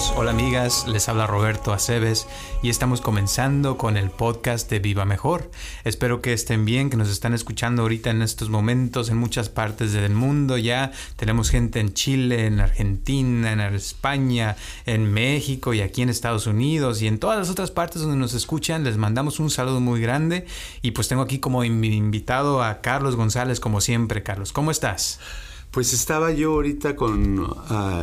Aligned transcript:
Amigos, 0.00 0.14
hola 0.16 0.30
amigas, 0.30 0.86
les 0.88 1.08
habla 1.10 1.26
Roberto 1.26 1.74
Aceves 1.74 2.26
y 2.62 2.70
estamos 2.70 3.02
comenzando 3.02 3.76
con 3.76 3.98
el 3.98 4.10
podcast 4.10 4.70
de 4.70 4.78
Viva 4.78 5.04
Mejor. 5.04 5.50
Espero 5.84 6.22
que 6.22 6.32
estén 6.32 6.64
bien, 6.64 6.88
que 6.88 6.96
nos 6.96 7.10
están 7.10 7.34
escuchando 7.34 7.82
ahorita 7.82 8.08
en 8.08 8.22
estos 8.22 8.48
momentos 8.48 9.10
en 9.10 9.18
muchas 9.18 9.50
partes 9.50 9.92
del 9.92 10.14
mundo 10.14 10.56
ya. 10.56 10.92
Tenemos 11.16 11.50
gente 11.50 11.80
en 11.80 11.92
Chile, 11.92 12.46
en 12.46 12.60
Argentina, 12.60 13.52
en 13.52 13.60
España, 13.60 14.56
en 14.86 15.12
México 15.12 15.74
y 15.74 15.82
aquí 15.82 16.00
en 16.00 16.08
Estados 16.08 16.46
Unidos 16.46 17.02
y 17.02 17.06
en 17.06 17.18
todas 17.18 17.38
las 17.38 17.50
otras 17.50 17.70
partes 17.70 18.00
donde 18.00 18.16
nos 18.16 18.32
escuchan. 18.32 18.84
Les 18.84 18.96
mandamos 18.96 19.38
un 19.38 19.50
saludo 19.50 19.80
muy 19.80 20.00
grande 20.00 20.46
y 20.80 20.92
pues 20.92 21.08
tengo 21.08 21.22
aquí 21.22 21.40
como 21.40 21.62
invitado 21.62 22.62
a 22.62 22.80
Carlos 22.80 23.16
González 23.16 23.60
como 23.60 23.82
siempre. 23.82 24.22
Carlos, 24.22 24.52
¿cómo 24.52 24.70
estás? 24.70 25.20
Pues 25.70 25.92
estaba 25.92 26.32
yo 26.32 26.54
ahorita 26.54 26.96
con 26.96 27.38
uh, 27.38 27.48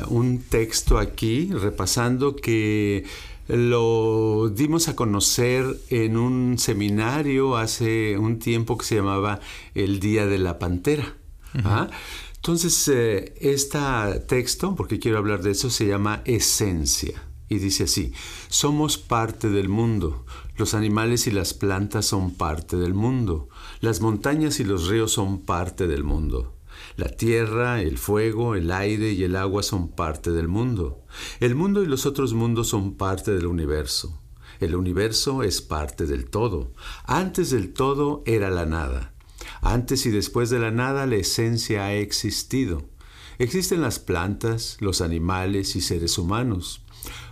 un 0.08 0.40
texto 0.40 0.98
aquí 0.98 1.50
repasando 1.52 2.34
que 2.36 3.04
lo 3.50 4.50
dimos 4.50 4.88
a 4.88 4.96
conocer 4.96 5.66
en 5.90 6.16
un 6.16 6.58
seminario 6.60 7.58
hace 7.58 8.18
un 8.18 8.40
tiempo 8.40 8.78
que 8.78 8.86
se 8.86 8.96
llamaba 8.96 9.42
El 9.76 10.00
Día 10.00 10.26
de 10.26 10.38
la 10.38 10.60
Pantera. 10.60 11.18
Uh 11.56 11.58
-huh. 11.58 11.64
¿ah? 11.66 11.90
Entonces, 12.38 12.88
eh, 12.88 13.34
este 13.42 13.80
texto, 14.28 14.74
porque 14.76 15.00
quiero 15.00 15.18
hablar 15.18 15.42
de 15.42 15.52
eso, 15.52 15.70
se 15.70 15.88
llama 15.88 16.22
Esencia. 16.24 17.22
Y 17.50 17.58
dice 17.58 17.84
así, 17.84 18.14
somos 18.48 18.98
parte 18.98 19.50
del 19.50 19.68
mundo, 19.68 20.26
los 20.56 20.74
animales 20.74 21.28
y 21.28 21.32
las 21.32 21.54
plantas 21.54 22.06
son 22.06 22.34
parte 22.34 22.78
del 22.78 22.94
mundo, 22.94 23.50
las 23.82 24.00
montañas 24.00 24.60
y 24.62 24.64
los 24.64 24.88
ríos 24.88 25.12
son 25.12 25.40
parte 25.42 25.88
del 25.88 26.04
mundo. 26.06 26.57
La 26.98 27.10
tierra, 27.10 27.84
el 27.84 28.00
fuego, 28.00 28.56
el 28.56 28.72
aire 28.72 29.12
y 29.12 29.24
el 29.24 29.36
agua 29.36 29.62
son 29.62 29.90
parte 29.90 30.32
del 30.32 30.48
mundo. 30.48 31.06
El 31.40 31.54
mundo 31.54 31.84
y 31.84 31.86
los 31.86 32.08
otros 32.08 32.34
mundos 32.34 32.70
son 32.70 32.96
parte 32.96 33.30
del 33.36 33.46
universo. 33.46 34.20
El 34.60 34.76
universo 34.76 35.44
es 35.44 35.62
parte 35.62 36.08
del 36.08 36.28
todo. 36.28 36.74
Antes 37.06 37.52
del 37.52 37.72
todo 37.72 38.24
era 38.26 38.50
la 38.50 38.66
nada. 38.66 39.14
Antes 39.62 40.08
y 40.08 40.10
después 40.10 40.50
de 40.50 40.58
la 40.58 40.72
nada 40.72 41.06
la 41.06 41.18
esencia 41.18 41.86
ha 41.86 41.94
existido. 41.94 42.90
Existen 43.38 43.84
las 43.84 44.00
plantas, 44.00 44.78
los 44.80 45.02
animales 45.02 45.76
y 45.76 45.82
seres 45.82 46.18
humanos. 46.18 46.84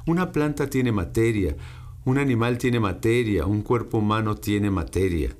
Una 0.05 0.31
planta 0.31 0.69
tiene 0.69 0.91
materia, 0.91 1.57
un 2.03 2.19
animal 2.19 2.59
tiene 2.59 2.79
materia, 2.79 3.47
un 3.47 3.63
cuerpo 3.63 3.97
humano 3.97 4.35
tiene 4.35 4.69
materia. 4.69 5.35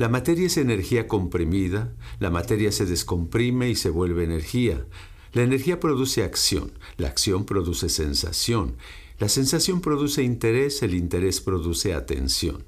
La 0.00 0.08
materia 0.08 0.46
es 0.46 0.56
energía 0.56 1.06
comprimida, 1.06 1.92
la 2.20 2.30
materia 2.30 2.72
se 2.72 2.86
descomprime 2.86 3.68
y 3.68 3.74
se 3.74 3.90
vuelve 3.90 4.24
energía. 4.24 4.86
La 5.34 5.42
energía 5.42 5.78
produce 5.78 6.24
acción, 6.24 6.72
la 6.96 7.08
acción 7.08 7.44
produce 7.44 7.90
sensación, 7.90 8.78
la 9.18 9.28
sensación 9.28 9.82
produce 9.82 10.22
interés, 10.22 10.82
el 10.82 10.94
interés 10.94 11.42
produce 11.42 11.92
atención. 11.92 12.64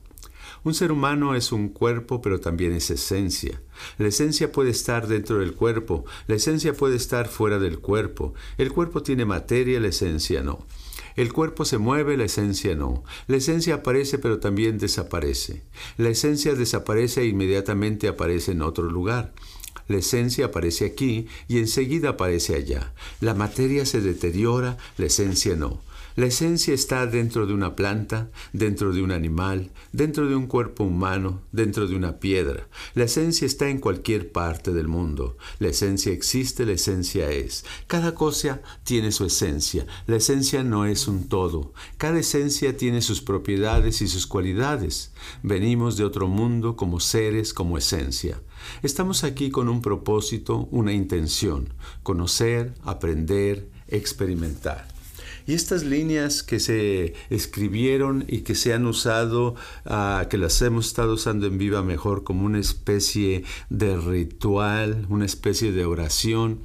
Un 0.62 0.74
ser 0.74 0.92
humano 0.92 1.34
es 1.34 1.52
un 1.52 1.70
cuerpo, 1.70 2.20
pero 2.20 2.38
también 2.38 2.74
es 2.74 2.90
esencia. 2.90 3.62
La 3.96 4.08
esencia 4.08 4.52
puede 4.52 4.68
estar 4.68 5.06
dentro 5.06 5.38
del 5.38 5.54
cuerpo, 5.54 6.04
la 6.26 6.34
esencia 6.34 6.74
puede 6.74 6.96
estar 6.96 7.28
fuera 7.28 7.58
del 7.58 7.78
cuerpo. 7.78 8.34
El 8.58 8.70
cuerpo 8.72 9.02
tiene 9.02 9.24
materia, 9.24 9.80
la 9.80 9.88
esencia 9.88 10.42
no. 10.42 10.66
El 11.16 11.32
cuerpo 11.32 11.64
se 11.64 11.78
mueve, 11.78 12.16
la 12.16 12.24
esencia 12.24 12.74
no. 12.74 13.04
La 13.26 13.36
esencia 13.36 13.76
aparece 13.76 14.18
pero 14.18 14.38
también 14.40 14.78
desaparece. 14.78 15.62
La 15.96 16.08
esencia 16.08 16.54
desaparece 16.54 17.22
e 17.22 17.26
inmediatamente 17.26 18.08
aparece 18.08 18.52
en 18.52 18.62
otro 18.62 18.84
lugar. 18.84 19.32
La 19.88 19.98
esencia 19.98 20.46
aparece 20.46 20.86
aquí 20.86 21.26
y 21.48 21.58
enseguida 21.58 22.10
aparece 22.10 22.54
allá. 22.54 22.92
La 23.20 23.34
materia 23.34 23.84
se 23.84 24.00
deteriora, 24.00 24.78
la 24.96 25.06
esencia 25.06 25.56
no. 25.56 25.80
La 26.14 26.26
esencia 26.26 26.74
está 26.74 27.06
dentro 27.06 27.46
de 27.46 27.54
una 27.54 27.74
planta, 27.74 28.30
dentro 28.52 28.92
de 28.92 29.02
un 29.02 29.12
animal, 29.12 29.70
dentro 29.92 30.28
de 30.28 30.36
un 30.36 30.46
cuerpo 30.46 30.84
humano, 30.84 31.40
dentro 31.52 31.86
de 31.86 31.96
una 31.96 32.18
piedra. 32.18 32.68
La 32.94 33.04
esencia 33.04 33.46
está 33.46 33.70
en 33.70 33.78
cualquier 33.78 34.30
parte 34.30 34.72
del 34.72 34.88
mundo. 34.88 35.38
La 35.58 35.68
esencia 35.68 36.12
existe, 36.12 36.66
la 36.66 36.72
esencia 36.72 37.30
es. 37.30 37.64
Cada 37.86 38.14
cosa 38.14 38.60
tiene 38.84 39.10
su 39.10 39.24
esencia. 39.24 39.86
La 40.06 40.16
esencia 40.16 40.62
no 40.62 40.84
es 40.84 41.08
un 41.08 41.28
todo. 41.28 41.72
Cada 41.96 42.18
esencia 42.18 42.76
tiene 42.76 43.00
sus 43.00 43.22
propiedades 43.22 44.02
y 44.02 44.08
sus 44.08 44.26
cualidades. 44.26 45.12
Venimos 45.42 45.96
de 45.96 46.04
otro 46.04 46.28
mundo 46.28 46.76
como 46.76 47.00
seres, 47.00 47.54
como 47.54 47.78
esencia. 47.78 48.42
Estamos 48.82 49.24
aquí 49.24 49.50
con 49.50 49.70
un 49.70 49.80
propósito, 49.80 50.68
una 50.70 50.92
intención, 50.92 51.72
conocer, 52.02 52.74
aprender, 52.84 53.70
experimentar. 53.88 54.91
Y 55.46 55.54
estas 55.54 55.84
líneas 55.84 56.42
que 56.42 56.60
se 56.60 57.14
escribieron 57.30 58.24
y 58.28 58.40
que 58.40 58.54
se 58.54 58.72
han 58.72 58.86
usado, 58.86 59.54
uh, 59.86 60.28
que 60.28 60.38
las 60.38 60.60
hemos 60.62 60.86
estado 60.86 61.14
usando 61.14 61.46
en 61.46 61.58
Viva 61.58 61.82
Mejor 61.82 62.24
como 62.24 62.46
una 62.46 62.58
especie 62.58 63.44
de 63.70 63.96
ritual, 63.96 65.06
una 65.08 65.24
especie 65.24 65.72
de 65.72 65.84
oración, 65.84 66.60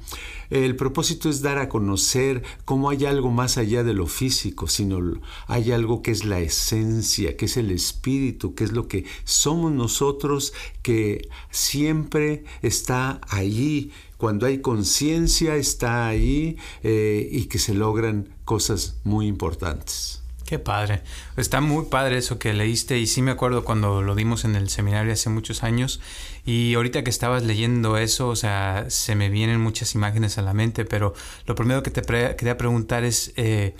el 0.50 0.76
propósito 0.76 1.28
es 1.28 1.42
dar 1.42 1.58
a 1.58 1.68
conocer 1.68 2.42
cómo 2.64 2.88
hay 2.88 3.04
algo 3.04 3.30
más 3.30 3.58
allá 3.58 3.84
de 3.84 3.92
lo 3.92 4.06
físico, 4.06 4.66
sino 4.66 5.20
hay 5.46 5.72
algo 5.72 6.00
que 6.00 6.10
es 6.10 6.24
la 6.24 6.40
esencia, 6.40 7.36
que 7.36 7.44
es 7.44 7.58
el 7.58 7.70
espíritu, 7.70 8.54
que 8.54 8.64
es 8.64 8.72
lo 8.72 8.88
que 8.88 9.04
somos 9.24 9.72
nosotros, 9.72 10.54
que 10.82 11.28
siempre 11.50 12.44
está 12.62 13.20
allí. 13.28 13.92
Cuando 14.18 14.46
hay 14.46 14.58
conciencia 14.58 15.56
está 15.56 16.06
ahí 16.08 16.58
eh, 16.82 17.26
y 17.30 17.44
que 17.44 17.58
se 17.58 17.72
logran 17.72 18.28
cosas 18.44 18.96
muy 19.04 19.26
importantes. 19.26 20.22
Qué 20.44 20.58
padre. 20.58 21.02
Está 21.36 21.60
muy 21.60 21.84
padre 21.86 22.18
eso 22.18 22.38
que 22.38 22.52
leíste 22.54 22.98
y 22.98 23.06
sí 23.06 23.22
me 23.22 23.30
acuerdo 23.30 23.64
cuando 23.64 24.02
lo 24.02 24.14
dimos 24.14 24.44
en 24.44 24.56
el 24.56 24.70
seminario 24.70 25.12
hace 25.12 25.28
muchos 25.30 25.62
años 25.62 26.00
y 26.44 26.74
ahorita 26.74 27.04
que 27.04 27.10
estabas 27.10 27.42
leyendo 27.44 27.96
eso, 27.98 28.28
o 28.28 28.36
sea, 28.36 28.86
se 28.88 29.14
me 29.14 29.28
vienen 29.28 29.60
muchas 29.60 29.94
imágenes 29.94 30.38
a 30.38 30.42
la 30.42 30.54
mente, 30.54 30.84
pero 30.84 31.14
lo 31.46 31.54
primero 31.54 31.82
que 31.82 31.90
te 31.90 32.02
quería 32.02 32.56
preguntar 32.56 33.04
es... 33.04 33.32
Eh, 33.36 33.74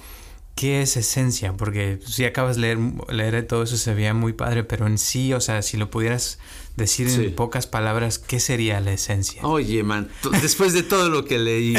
¿Qué 0.59 0.83
es 0.83 0.97
esencia? 0.97 1.53
Porque 1.53 2.01
si 2.05 2.25
acabas 2.25 2.57
de 2.57 2.63
leer, 2.63 2.79
leer 3.11 3.47
todo 3.47 3.63
eso 3.63 3.77
se 3.77 3.95
veía 3.95 4.13
muy 4.13 4.33
padre, 4.33 4.65
pero 4.65 4.89
en 4.89 4.99
sí, 4.99 5.33
o 5.33 5.41
sea, 5.41 5.63
si 5.63 5.77
lo 5.77 5.89
pudieras 5.89 6.41
decir 6.75 7.09
sí. 7.09 7.27
en 7.27 7.35
pocas 7.37 7.69
palabras, 7.69 8.19
¿qué 8.19 8.41
sería 8.41 8.81
la 8.81 8.91
esencia? 8.91 9.41
Oye, 9.45 9.85
man, 9.85 10.09
después 10.43 10.73
de 10.73 10.83
todo 10.83 11.11
lo 11.11 11.25
que 11.25 11.39
leí. 11.39 11.77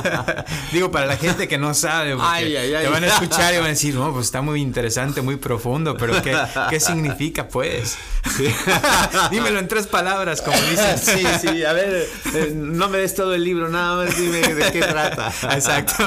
Digo, 0.72 0.90
para 0.90 1.04
la 1.04 1.18
gente 1.18 1.46
que 1.46 1.58
no 1.58 1.74
sabe, 1.74 2.16
ay, 2.18 2.56
ay, 2.56 2.74
ay. 2.74 2.84
te 2.86 2.90
van 2.90 3.04
a 3.04 3.08
escuchar 3.08 3.52
y 3.52 3.58
van 3.58 3.66
a 3.66 3.68
decir, 3.68 3.94
no, 3.94 4.10
pues 4.14 4.24
está 4.24 4.40
muy 4.40 4.62
interesante, 4.62 5.20
muy 5.20 5.36
profundo, 5.36 5.98
pero 5.98 6.22
¿qué, 6.22 6.34
qué 6.70 6.80
significa, 6.80 7.48
pues? 7.48 7.98
Sí. 8.34 8.46
Dímelo 9.30 9.58
en 9.58 9.68
tres 9.68 9.86
palabras, 9.88 10.40
como 10.40 10.56
dicen. 10.56 10.98
Sí, 10.98 11.22
sí, 11.38 11.64
a 11.64 11.74
ver, 11.74 12.08
eh, 12.32 12.52
no 12.54 12.88
me 12.88 12.96
des 12.96 13.14
todo 13.14 13.34
el 13.34 13.44
libro, 13.44 13.68
nada 13.68 14.04
más 14.04 14.16
dime 14.18 14.40
de 14.40 14.72
qué 14.72 14.80
trata. 14.80 15.30
Exacto. 15.54 16.02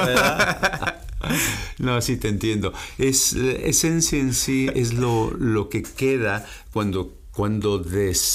No, 1.78 2.00
sí 2.00 2.16
te 2.16 2.28
entiendo. 2.28 2.72
Es, 2.98 3.32
esencia 3.34 4.18
en 4.18 4.34
sí 4.34 4.68
es 4.74 4.94
lo, 4.94 5.30
lo 5.32 5.68
que 5.68 5.82
queda 5.82 6.46
cuando 6.72 7.19
cuando 7.32 7.82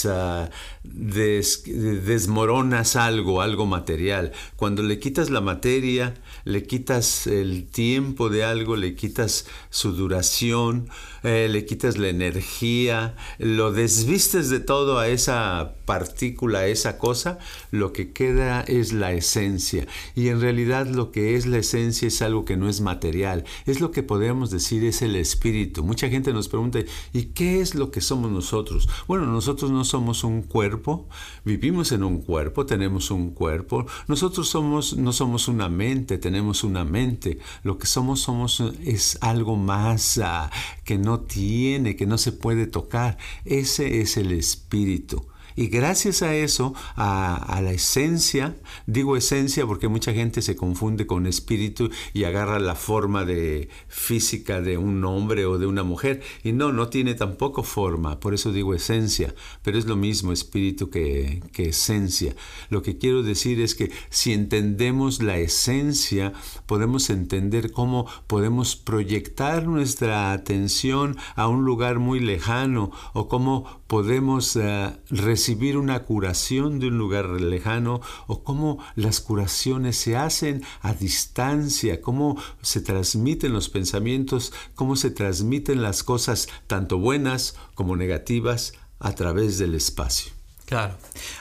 ah, 0.10 0.50
desmoronas 0.84 2.96
algo, 2.96 3.42
algo 3.42 3.66
material, 3.66 4.32
cuando 4.56 4.84
le 4.84 5.00
quitas 5.00 5.30
la 5.30 5.42
materia, 5.42 6.14
le 6.46 6.64
quitas 6.64 7.28
el 7.28 7.68
tiempo 7.68 8.30
de 8.30 8.44
algo, 8.44 8.76
le 8.76 8.96
quitas 8.96 9.46
su 9.70 9.94
duración, 9.94 10.90
eh, 11.24 11.48
le 11.50 11.66
quitas 11.66 11.98
la 11.98 12.10
energía, 12.10 13.16
lo 13.38 13.72
desvistes 13.72 14.50
de 14.50 14.60
todo 14.60 15.00
a 15.00 15.08
esa 15.08 15.76
partícula, 15.86 16.60
a 16.60 16.68
esa 16.68 16.98
cosa, 16.98 17.40
lo 17.72 17.94
que 17.94 18.12
queda 18.12 18.62
es 18.62 18.94
la 18.94 19.14
esencia. 19.14 19.88
Y 20.16 20.30
en 20.30 20.40
realidad 20.40 20.88
lo 20.88 21.12
que 21.12 21.36
es 21.36 21.46
la 21.46 21.58
esencia 21.58 22.08
es 22.08 22.22
algo 22.22 22.46
que 22.46 22.58
no 22.58 22.70
es 22.70 22.82
material, 22.82 23.44
es 23.66 23.82
lo 23.82 23.92
que 23.92 24.04
podríamos 24.04 24.52
decir 24.52 24.84
es 24.86 25.02
el 25.02 25.16
espíritu. 25.16 25.84
Mucha 25.84 26.10
gente 26.10 26.34
nos 26.34 26.48
pregunta, 26.48 26.80
¿y 27.14 27.24
qué 27.26 27.62
es 27.62 27.76
lo 27.76 27.92
que 27.92 28.02
somos 28.02 28.32
nosotros? 28.32 28.85
Bueno, 29.08 29.26
nosotros 29.26 29.72
no 29.72 29.84
somos 29.84 30.24
un 30.24 30.42
cuerpo, 30.42 31.08
vivimos 31.44 31.92
en 31.92 32.04
un 32.04 32.22
cuerpo, 32.22 32.66
tenemos 32.66 33.12
un 33.12 33.32
cuerpo, 33.32 33.86
nosotros 34.08 34.48
somos, 34.48 34.98
no 34.98 35.12
somos 35.14 35.48
una 35.48 35.70
mente, 35.70 36.18
tenemos 36.18 36.64
una 36.64 36.86
mente, 36.86 37.40
lo 37.64 37.78
que 37.78 37.88
somos 37.88 38.22
somos 38.22 38.62
es 38.84 39.18
algo 39.22 39.56
más 39.56 40.20
ah, 40.24 40.52
que 40.84 40.98
no 40.98 41.22
tiene, 41.22 41.96
que 41.96 42.06
no 42.06 42.18
se 42.18 42.32
puede 42.32 42.68
tocar, 42.68 43.18
ese 43.46 44.02
es 44.02 44.18
el 44.18 44.32
espíritu. 44.32 45.26
Y 45.56 45.68
gracias 45.68 46.22
a 46.22 46.36
eso, 46.36 46.74
a, 46.96 47.62
la 47.64 47.72
esencia, 47.72 48.56
digo 48.88 49.16
esencia 49.16 49.66
porque 49.66 49.88
mucha 49.88 50.14
gente 50.14 50.42
se 50.42 50.56
confunde 50.56 51.08
con 51.08 51.26
espíritu 51.28 51.90
y 52.14 52.26
agarra 52.26 52.60
la 52.60 52.76
forma 52.76 53.24
de 53.26 53.70
física 53.88 54.62
de 54.62 54.78
un 54.78 55.04
hombre 55.06 55.46
o 55.46 55.58
de 55.58 55.66
una 55.66 55.84
mujer. 55.84 56.22
Y 56.44 56.52
no, 56.52 56.74
no 56.74 56.90
tiene 56.90 57.16
tampoco 57.16 57.64
forma, 57.64 58.20
por 58.20 58.34
eso 58.34 58.52
digo 58.52 58.74
esencia, 58.74 59.34
pero 59.64 59.78
es 59.78 59.86
lo 59.86 59.96
mismo 59.96 60.34
espíritu 60.34 60.90
que, 60.90 61.42
que 61.54 61.70
esencia. 61.70 62.36
Lo 62.70 62.82
que 62.82 62.98
quiero 62.98 63.24
decir 63.24 63.62
es 63.62 63.76
que 63.76 63.92
si 64.10 64.34
entendemos 64.34 65.22
la 65.22 65.38
esencia, 65.38 66.34
podemos 66.66 67.10
entender 67.10 67.72
cómo 67.72 68.08
podemos 68.28 68.76
proyectar 68.76 69.68
nuestra 69.68 70.34
atención 70.34 71.18
a 71.36 71.48
un 71.48 71.66
lugar 71.66 72.00
muy 72.00 72.20
lejano 72.20 72.92
o 73.14 73.28
cómo 73.28 73.82
podemos 73.88 74.56
uh, 74.56 74.92
una 75.54 76.04
curación 76.04 76.80
de 76.80 76.88
un 76.88 76.98
lugar 76.98 77.30
lejano 77.30 78.02
o 78.28 78.44
cómo 78.44 78.84
las 78.96 79.22
curaciones 79.22 79.98
se 79.98 80.16
hacen 80.16 80.64
a 80.82 80.94
distancia, 80.94 82.02
cómo 82.02 82.42
se 82.62 82.82
transmiten 82.82 83.54
los 83.54 83.70
pensamientos, 83.70 84.54
cómo 84.76 84.96
se 84.96 85.12
transmiten 85.12 85.82
las 85.82 86.04
cosas 86.04 86.48
tanto 86.68 86.98
buenas 86.98 87.56
como 87.74 87.96
negativas 87.96 88.74
a 89.00 89.14
través 89.14 89.58
del 89.58 89.76
espacio. 89.76 90.34
Claro. 90.66 90.96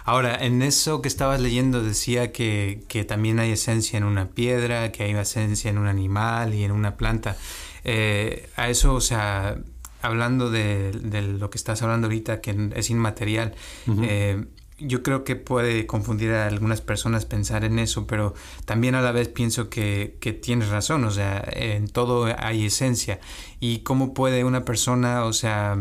Ahora, 0.05 0.37
en 0.45 0.61
eso 0.61 1.01
que 1.01 1.09
estabas 1.09 1.41
leyendo 1.41 1.83
decía 1.83 2.31
que, 2.31 2.83
que 2.89 3.05
también 3.05 3.39
hay 3.39 3.53
esencia 3.53 3.97
en 3.97 4.05
una 4.05 4.29
piedra, 4.29 4.93
que 4.93 5.05
hay 5.05 5.13
esencia 5.15 5.71
en 5.71 5.79
un 5.79 5.87
animal 5.87 6.53
y 6.55 6.63
en 6.63 6.73
una 6.73 6.97
planta. 6.97 7.37
Eh, 7.85 8.49
a 8.57 8.69
eso, 8.69 8.95
o 8.95 9.01
sea, 9.01 9.57
hablando 10.05 10.51
de, 10.51 10.93
lo 11.39 11.51
que 11.51 11.59
estás 11.59 11.83
hablando 11.83 12.07
ahorita, 12.07 12.41
que 12.41 12.71
es 12.75 12.91
inmaterial, 12.91 13.55
eh, 14.03 14.45
yo 14.79 15.03
creo 15.03 15.25
que 15.25 15.37
puede 15.37 15.87
confundir 15.87 16.33
a 16.33 16.47
algunas 16.47 16.81
personas 16.81 17.25
pensar 17.25 17.65
en 17.65 17.79
eso, 17.79 18.07
pero 18.07 18.35
también 18.65 18.95
a 18.95 19.03
la 19.03 19.13
vez 19.13 19.29
pienso 19.29 19.71
que, 19.71 20.17
que 20.21 20.33
tienes 20.33 20.69
razón, 20.69 21.05
o 21.05 21.11
sea, 21.11 21.43
en 21.53 21.89
todo 21.89 22.27
hay 22.39 22.67
esencia. 22.67 23.21
¿Y 23.61 23.79
cómo 23.79 24.15
puede 24.15 24.45
una 24.45 24.65
persona, 24.65 25.25
o 25.25 25.33
sea, 25.33 25.79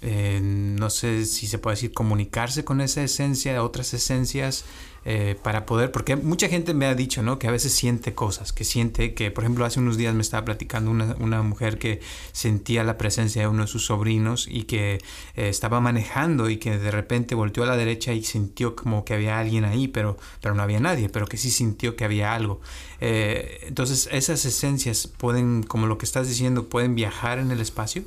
eh, 0.00 0.38
no 0.42 0.90
sé 0.90 1.24
si 1.26 1.46
se 1.46 1.58
puede 1.58 1.74
decir, 1.74 1.92
comunicarse 1.92 2.64
con 2.64 2.80
esa 2.80 3.02
esencia, 3.02 3.62
otras 3.62 3.92
esencias, 3.94 4.64
eh, 5.10 5.36
para 5.42 5.64
poder, 5.64 5.90
porque 5.90 6.16
mucha 6.16 6.48
gente 6.48 6.74
me 6.74 6.84
ha 6.84 6.94
dicho, 6.94 7.22
¿no? 7.22 7.38
Que 7.38 7.48
a 7.48 7.50
veces 7.50 7.72
siente 7.72 8.14
cosas, 8.14 8.52
que 8.52 8.62
siente 8.62 9.14
que, 9.14 9.30
por 9.30 9.42
ejemplo, 9.42 9.64
hace 9.64 9.80
unos 9.80 9.96
días 9.96 10.14
me 10.14 10.20
estaba 10.20 10.44
platicando 10.44 10.90
una, 10.90 11.16
una 11.18 11.42
mujer 11.42 11.78
que 11.78 12.00
sentía 12.32 12.84
la 12.84 12.98
presencia 12.98 13.40
de 13.40 13.48
uno 13.48 13.62
de 13.62 13.68
sus 13.68 13.86
sobrinos 13.86 14.46
y 14.50 14.64
que 14.64 14.98
eh, 15.34 15.48
estaba 15.48 15.80
manejando 15.80 16.50
y 16.50 16.58
que 16.58 16.76
de 16.76 16.90
repente 16.90 17.34
volteó 17.34 17.62
a 17.62 17.66
la 17.66 17.78
derecha 17.78 18.12
y 18.12 18.22
sintió 18.22 18.76
como 18.76 19.06
que 19.06 19.14
había 19.14 19.38
alguien 19.38 19.64
ahí, 19.64 19.88
pero, 19.88 20.18
pero 20.42 20.54
no 20.54 20.62
había 20.62 20.78
nadie, 20.78 21.08
pero 21.08 21.26
que 21.26 21.38
sí 21.38 21.50
sintió 21.50 21.96
que 21.96 22.04
había 22.04 22.34
algo. 22.34 22.60
entonces, 23.00 24.10
esas 24.12 24.44
esencias 24.44 25.06
pueden, 25.06 25.62
como 25.62 25.86
lo 25.86 25.96
que 25.96 26.04
estás 26.04 26.28
diciendo, 26.28 26.68
pueden 26.68 26.94
viajar 26.94 27.38
en 27.38 27.50
el 27.50 27.62
espacio. 27.62 28.02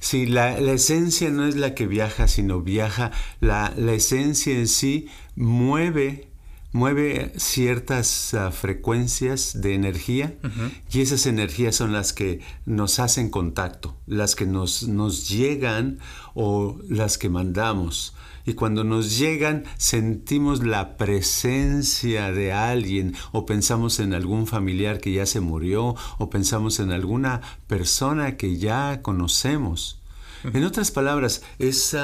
Sí, 0.00 0.26
la, 0.26 0.58
esencia 0.58 1.30
no 1.30 1.46
es 1.46 1.56
la 1.56 1.74
que 1.74 1.86
viaja, 1.86 2.28
sino 2.28 2.60
viaja, 2.60 3.10
la, 3.40 3.72
esencia 3.92 4.54
en 4.54 4.68
sí 4.68 5.08
mueve, 5.36 6.28
mueve 6.72 7.32
ciertas 7.36 8.34
ah, 8.34 8.50
frecuencias 8.50 9.60
de 9.60 9.74
energía 9.74 10.34
y 10.90 11.00
esas 11.00 11.26
energías 11.26 11.76
son 11.76 11.92
las 11.92 12.12
que 12.12 12.40
nos 12.66 12.98
hacen 12.98 13.30
contacto, 13.30 13.96
las 14.06 14.34
que 14.34 14.46
nos, 14.46 14.88
nos 14.88 15.28
llegan 15.28 15.98
o 16.34 16.78
las 16.88 17.18
que 17.18 17.28
mandamos 17.28 18.14
y 18.46 18.54
cuando 18.54 18.84
nos 18.84 19.18
llegan 19.18 19.64
sentimos 19.76 20.64
la 20.64 20.96
presencia 20.96 22.32
de 22.32 22.52
alguien 22.52 23.14
o 23.32 23.46
pensamos 23.46 24.00
en 24.00 24.14
algún 24.14 24.46
familiar 24.46 25.00
que 25.00 25.12
ya 25.12 25.26
se 25.26 25.40
murió 25.40 25.96
o 26.18 26.30
pensamos 26.30 26.80
en 26.80 26.92
alguna 26.92 27.40
persona 27.66 28.36
que 28.36 28.56
ya 28.56 29.00
conocemos. 29.02 30.00
En 30.52 30.62
otras 30.64 30.90
palabras, 30.90 31.42
es, 31.58 31.96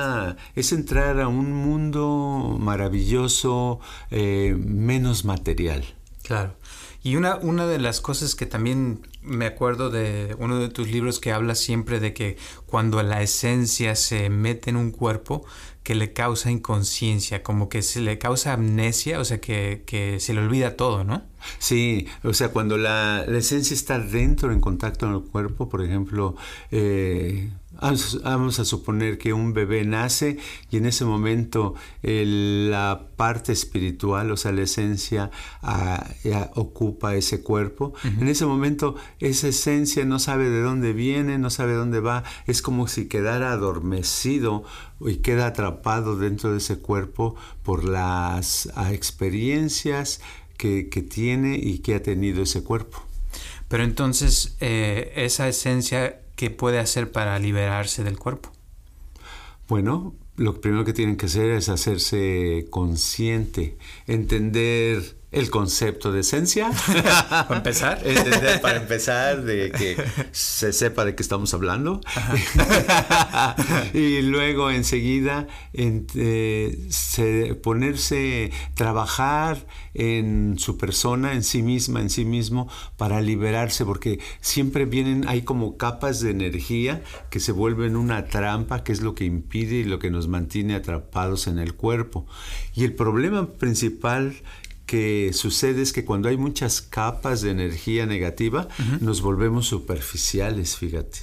es 0.54 0.72
entrar 0.72 1.20
a 1.20 1.28
un 1.28 1.52
mundo 1.52 2.56
maravilloso, 2.58 3.80
eh, 4.10 4.56
menos 4.58 5.26
material. 5.26 5.84
Claro. 6.22 6.54
Y 7.02 7.16
una, 7.16 7.36
una 7.36 7.66
de 7.66 7.78
las 7.78 8.00
cosas 8.00 8.34
que 8.34 8.46
también 8.46 9.06
me 9.22 9.46
acuerdo 9.46 9.90
de 9.90 10.36
uno 10.38 10.58
de 10.58 10.68
tus 10.68 10.90
libros 10.90 11.18
que 11.18 11.32
habla 11.32 11.54
siempre 11.54 12.00
de 12.00 12.14
que 12.14 12.36
cuando 12.66 13.02
la 13.02 13.22
esencia 13.22 13.94
se 13.94 14.30
mete 14.30 14.70
en 14.70 14.76
un 14.76 14.90
cuerpo, 14.90 15.44
que 15.82 15.94
le 15.94 16.12
causa 16.12 16.50
inconsciencia, 16.50 17.42
como 17.42 17.68
que 17.68 17.82
se 17.82 18.00
le 18.00 18.18
causa 18.18 18.52
amnesia, 18.52 19.20
o 19.20 19.24
sea, 19.24 19.40
que, 19.40 19.84
que 19.86 20.20
se 20.20 20.34
le 20.34 20.40
olvida 20.40 20.76
todo, 20.76 21.04
¿no? 21.04 21.29
Sí, 21.58 22.06
o 22.22 22.32
sea, 22.32 22.48
cuando 22.50 22.76
la, 22.76 23.24
la, 23.26 23.38
esencia 23.38 23.74
está 23.74 23.98
dentro, 23.98 24.52
en 24.52 24.60
contacto 24.60 25.06
con 25.06 25.16
el 25.16 25.22
cuerpo, 25.22 25.68
por 25.68 25.82
ejemplo, 25.82 26.36
eh, 26.70 27.50
Vamos 27.80 28.58
a 28.58 28.64
suponer 28.64 29.16
que 29.16 29.32
un 29.32 29.54
bebé 29.54 29.84
nace 29.84 30.38
y 30.70 30.76
en 30.76 30.86
ese 30.86 31.04
momento 31.04 31.74
la 32.02 33.06
parte 33.16 33.52
espiritual, 33.52 34.30
o 34.30 34.36
sea, 34.36 34.52
la 34.52 34.62
esencia, 34.62 35.30
ah, 35.62 36.04
ocupa 36.56 37.14
ese 37.14 37.42
cuerpo. 37.42 37.94
En 38.04 38.28
ese 38.28 38.44
momento 38.44 38.96
esa 39.18 39.48
esencia 39.48 40.04
no 40.04 40.18
sabe 40.18 40.50
de 40.50 40.60
dónde 40.60 40.92
viene, 40.92 41.38
no 41.38 41.48
sabe 41.48 41.72
dónde 41.72 42.00
va. 42.00 42.24
Es 42.46 42.60
como 42.60 42.86
si 42.86 43.08
quedara 43.08 43.52
adormecido 43.52 44.64
y 45.00 45.16
queda 45.16 45.46
atrapado 45.46 46.16
dentro 46.16 46.52
de 46.52 46.58
ese 46.58 46.80
cuerpo 46.80 47.36
por 47.62 47.84
las 47.84 48.70
ah, 48.74 48.92
experiencias 48.92 50.20
que, 50.60 51.02
tiene 51.02 51.56
y 51.56 51.78
que 51.78 51.94
ha 51.94 52.02
tenido 52.02 52.42
ese 52.42 52.62
cuerpo. 52.62 53.02
Pero 53.68 53.84
entonces 53.84 54.56
eh, 54.60 55.12
esa 55.16 55.48
esencia 55.48 56.20
¿qué 56.36 56.50
puede 56.50 56.78
hacer 56.78 57.12
para 57.12 57.38
liberarse 57.38 58.04
del 58.04 58.18
cuerpo? 58.18 58.50
Bueno, 59.68 60.14
lo 60.36 60.60
primero 60.60 60.84
que 60.84 60.92
tienen 60.92 61.16
que 61.16 61.26
hacer 61.26 61.50
es 61.50 61.68
hacerse 61.68 62.66
consciente, 62.70 63.76
entender 64.06 65.16
el 65.32 65.48
concepto 65.50 66.10
de 66.12 66.20
esencia. 66.20 66.70
para 67.48 67.56
empezar. 67.56 68.02
para 68.62 68.76
empezar, 68.78 69.42
de 69.42 69.70
que 69.70 69.96
se 70.32 70.72
sepa 70.72 71.04
de 71.04 71.14
qué 71.14 71.22
estamos 71.22 71.54
hablando. 71.54 72.00
y 73.94 74.22
luego 74.22 74.70
enseguida 74.70 75.46
eh, 75.72 77.60
ponerse, 77.62 78.50
trabajar 78.74 79.66
en 79.94 80.58
su 80.58 80.76
persona, 80.76 81.32
en 81.32 81.42
sí 81.42 81.62
misma, 81.62 82.00
en 82.00 82.10
sí 82.10 82.24
mismo, 82.24 82.68
para 82.96 83.20
liberarse, 83.20 83.84
porque 83.84 84.20
siempre 84.40 84.84
vienen, 84.84 85.26
hay 85.28 85.42
como 85.42 85.76
capas 85.76 86.20
de 86.20 86.30
energía 86.30 87.02
que 87.30 87.40
se 87.40 87.52
vuelven 87.52 87.96
una 87.96 88.26
trampa, 88.26 88.82
que 88.82 88.92
es 88.92 89.00
lo 89.00 89.14
que 89.14 89.24
impide 89.24 89.76
y 89.76 89.84
lo 89.84 89.98
que 89.98 90.10
nos 90.10 90.28
mantiene 90.28 90.74
atrapados 90.74 91.46
en 91.46 91.58
el 91.58 91.74
cuerpo. 91.74 92.26
Y 92.74 92.84
el 92.84 92.94
problema 92.94 93.46
principal 93.52 94.34
que 94.90 95.30
sucede 95.32 95.82
es 95.82 95.92
que 95.92 96.04
cuando 96.04 96.28
hay 96.28 96.36
muchas 96.36 96.82
capas 96.82 97.42
de 97.42 97.52
energía 97.52 98.06
negativa, 98.06 98.66
nos 98.98 99.22
volvemos 99.22 99.68
superficiales, 99.68 100.76
fíjate. 100.76 101.20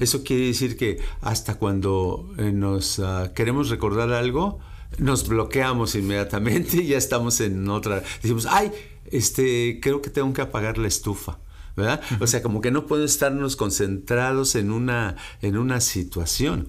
Eso 0.00 0.24
quiere 0.24 0.46
decir 0.46 0.78
que 0.78 1.00
hasta 1.20 1.56
cuando 1.56 2.32
eh, 2.38 2.50
nos 2.50 2.98
ah, 2.98 3.32
queremos 3.34 3.68
recordar 3.68 4.10
algo, 4.10 4.60
nos 4.96 5.28
bloqueamos 5.28 5.96
inmediatamente 5.96 6.78
y 6.78 6.86
ya 6.86 6.96
estamos 6.96 7.42
en 7.42 7.68
otra. 7.68 8.02
Decimos, 8.22 8.46
ay, 8.48 8.72
este, 9.10 9.80
creo 9.82 10.00
que 10.00 10.08
tengo 10.08 10.32
que 10.32 10.40
apagar 10.40 10.78
la 10.78 10.88
estufa. 10.88 11.40
¿verdad? 11.76 12.00
O 12.20 12.26
sea, 12.26 12.42
como 12.42 12.62
que 12.62 12.70
no 12.70 12.86
podemos 12.86 13.10
estarnos 13.10 13.54
concentrados 13.54 14.54
en 14.54 14.70
una, 14.70 15.16
en 15.42 15.58
una 15.58 15.82
situación. 15.82 16.68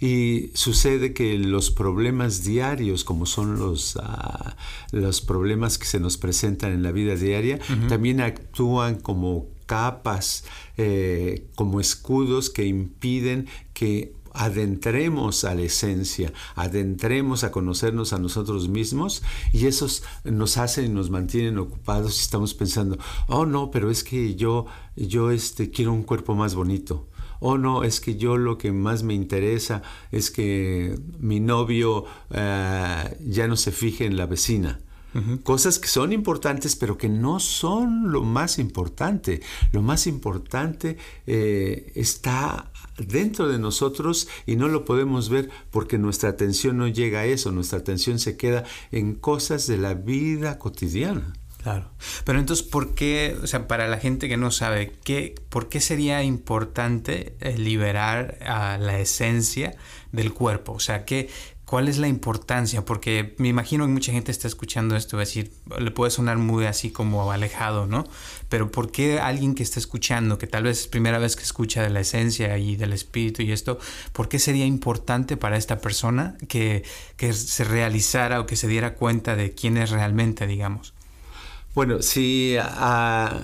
Y 0.00 0.50
sucede 0.54 1.12
que 1.12 1.38
los 1.38 1.70
problemas 1.70 2.44
diarios, 2.44 3.04
como 3.04 3.26
son 3.26 3.58
los, 3.58 3.96
ah, 4.02 4.56
los 4.92 5.20
problemas 5.20 5.78
que 5.78 5.86
se 5.86 6.00
nos 6.00 6.16
presentan 6.16 6.72
en 6.72 6.82
la 6.82 6.92
vida 6.92 7.14
diaria, 7.16 7.58
también 7.88 8.20
actúan 8.20 8.96
como 8.96 9.46
capas, 9.66 10.44
eh, 10.76 11.46
como 11.54 11.80
escudos 11.80 12.48
que 12.48 12.64
impiden 12.64 13.46
que 13.74 14.14
adentremos 14.32 15.44
a 15.44 15.54
la 15.54 15.62
esencia, 15.62 16.32
adentremos 16.54 17.44
a 17.44 17.50
conocernos 17.50 18.12
a 18.12 18.18
nosotros 18.18 18.68
mismos 18.68 19.22
y 19.52 19.66
esos 19.66 20.04
nos 20.24 20.58
hacen 20.58 20.86
y 20.86 20.88
nos 20.88 21.10
mantienen 21.10 21.58
ocupados 21.58 22.18
y 22.18 22.22
estamos 22.22 22.54
pensando, 22.54 22.98
oh 23.26 23.46
no, 23.46 23.70
pero 23.70 23.90
es 23.90 24.04
que 24.04 24.36
yo, 24.36 24.66
yo 24.96 25.30
este, 25.32 25.70
quiero 25.70 25.92
un 25.92 26.02
cuerpo 26.04 26.34
más 26.34 26.54
bonito. 26.54 27.08
Oh 27.40 27.58
no, 27.58 27.84
es 27.84 28.00
que 28.00 28.16
yo 28.16 28.36
lo 28.36 28.58
que 28.58 28.72
más 28.72 29.02
me 29.02 29.14
interesa 29.14 29.82
es 30.10 30.30
que 30.30 30.98
mi 31.18 31.40
novio 31.40 32.04
eh, 32.30 33.16
ya 33.20 33.46
no 33.46 33.56
se 33.56 33.72
fije 33.72 34.06
en 34.06 34.16
la 34.16 34.26
vecina. 34.26 34.80
Cosas 35.42 35.80
que 35.80 35.88
son 35.88 36.12
importantes, 36.12 36.76
pero 36.76 36.96
que 36.96 37.08
no 37.08 37.40
son 37.40 38.12
lo 38.12 38.22
más 38.22 38.58
importante. 38.58 39.40
Lo 39.72 39.82
más 39.82 40.06
importante 40.06 40.96
eh, 41.26 41.90
está 41.96 42.70
dentro 42.98 43.48
de 43.48 43.58
nosotros 43.58 44.28
y 44.46 44.54
no 44.54 44.68
lo 44.68 44.84
podemos 44.84 45.28
ver 45.28 45.50
porque 45.70 45.98
nuestra 45.98 46.28
atención 46.28 46.76
no 46.76 46.86
llega 46.86 47.20
a 47.20 47.24
eso, 47.24 47.50
nuestra 47.50 47.78
atención 47.78 48.18
se 48.20 48.36
queda 48.36 48.64
en 48.92 49.14
cosas 49.14 49.66
de 49.66 49.78
la 49.78 49.94
vida 49.94 50.58
cotidiana. 50.58 51.32
Claro. 51.68 51.90
Pero 52.24 52.38
entonces, 52.38 52.66
¿por 52.66 52.94
qué, 52.94 53.36
o 53.42 53.46
sea, 53.46 53.68
para 53.68 53.86
la 53.88 53.98
gente 53.98 54.28
que 54.28 54.38
no 54.38 54.50
sabe, 54.50 54.94
¿qué, 55.04 55.34
¿por 55.50 55.68
qué 55.68 55.80
sería 55.80 56.22
importante 56.22 57.36
eh, 57.40 57.58
liberar 57.58 58.38
a 58.46 58.78
la 58.78 58.98
esencia 58.98 59.76
del 60.10 60.32
cuerpo? 60.32 60.72
O 60.72 60.80
sea, 60.80 61.04
¿qué, 61.04 61.28
¿Cuál 61.66 61.88
es 61.88 61.98
la 61.98 62.08
importancia? 62.08 62.86
Porque 62.86 63.34
me 63.36 63.48
imagino 63.48 63.84
que 63.84 63.92
mucha 63.92 64.10
gente 64.10 64.32
está 64.32 64.48
escuchando 64.48 64.96
esto, 64.96 65.20
es 65.20 65.28
decir, 65.28 65.52
le 65.78 65.90
puede 65.90 66.10
sonar 66.10 66.38
muy 66.38 66.64
así 66.64 66.90
como 66.90 67.30
alejado, 67.30 67.86
¿no? 67.86 68.04
Pero 68.48 68.72
¿por 68.72 68.90
qué 68.90 69.20
alguien 69.20 69.54
que 69.54 69.62
está 69.62 69.78
escuchando, 69.78 70.38
que 70.38 70.46
tal 70.46 70.62
vez 70.62 70.80
es 70.80 70.88
primera 70.88 71.18
vez 71.18 71.36
que 71.36 71.42
escucha 71.42 71.82
de 71.82 71.90
la 71.90 72.00
esencia 72.00 72.56
y 72.56 72.76
del 72.76 72.94
espíritu 72.94 73.42
y 73.42 73.52
esto, 73.52 73.78
¿por 74.14 74.30
qué 74.30 74.38
sería 74.38 74.64
importante 74.64 75.36
para 75.36 75.58
esta 75.58 75.78
persona 75.82 76.38
que, 76.48 76.84
que 77.18 77.34
se 77.34 77.64
realizara 77.64 78.40
o 78.40 78.46
que 78.46 78.56
se 78.56 78.66
diera 78.66 78.94
cuenta 78.94 79.36
de 79.36 79.52
quién 79.52 79.76
es 79.76 79.90
realmente, 79.90 80.46
digamos? 80.46 80.94
Bueno, 81.78 82.02
si 82.02 82.56
uh, 82.58 83.38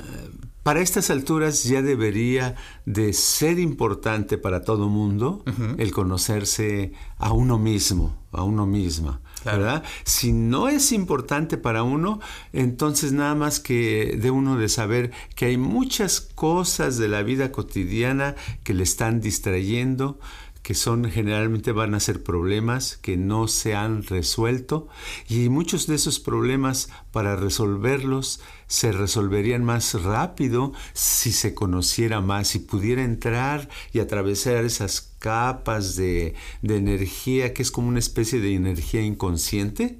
para 0.65 0.81
estas 0.81 1.09
alturas 1.11 1.63
ya 1.63 1.83
debería 1.83 2.57
de 2.85 3.13
ser 3.13 3.61
importante 3.61 4.39
para 4.39 4.65
todo 4.65 4.89
mundo 4.89 5.45
el 5.79 5.93
conocerse 5.93 6.95
a 7.17 7.33
uno 7.33 7.61
mismo, 7.61 8.27
a 8.33 8.43
uno 8.43 8.67
misma. 8.67 9.21
¿verdad? 9.45 9.85
Si 10.03 10.33
no 10.33 10.69
es 10.69 10.91
importante 10.91 11.59
para 11.59 11.85
uno, 11.85 12.19
entonces 12.53 13.13
nada 13.13 13.37
más 13.37 13.61
que 13.61 14.19
de 14.21 14.31
uno 14.33 14.57
de 14.57 14.69
saber 14.69 15.13
que 15.37 15.47
hay 15.47 15.57
muchas 15.57 16.21
cosas 16.21 16.99
de 16.99 17.07
la 17.07 17.23
vida 17.23 17.53
cotidiana 17.53 18.35
que 18.65 18.75
le 18.75 18.83
están 18.83 19.21
distrayendo, 19.21 20.19
que 20.65 20.73
son 20.73 21.11
generalmente 21.11 21.73
van 21.73 21.95
a 21.95 22.01
ser 22.01 22.23
problemas 22.23 22.97
que 22.97 23.19
no 23.19 23.49
se 23.49 23.75
han 23.75 24.03
resuelto 24.03 24.89
y 25.29 25.51
muchos 25.51 25.87
de 25.87 25.95
esos 25.95 26.21
problemas 26.21 26.89
para 27.13 27.37
resolverlos 27.37 28.41
se 28.67 28.93
resolverían 28.93 29.65
más 29.65 29.95
rápido 30.03 30.73
si 30.93 31.33
se 31.33 31.55
conociera 31.55 32.21
más, 32.21 32.49
si 32.49 32.59
pudiera 32.59 33.05
entrar 33.05 33.69
y 33.93 34.01
atravesar 34.01 34.65
esas 34.65 35.15
capas 35.25 35.97
de, 35.97 36.35
energía 36.63 37.55
que 37.55 37.63
es 37.63 37.71
como 37.71 37.89
una 37.89 37.99
especie 37.99 38.41
de 38.41 38.55
energía 38.55 39.01
inconsciente 39.01 39.99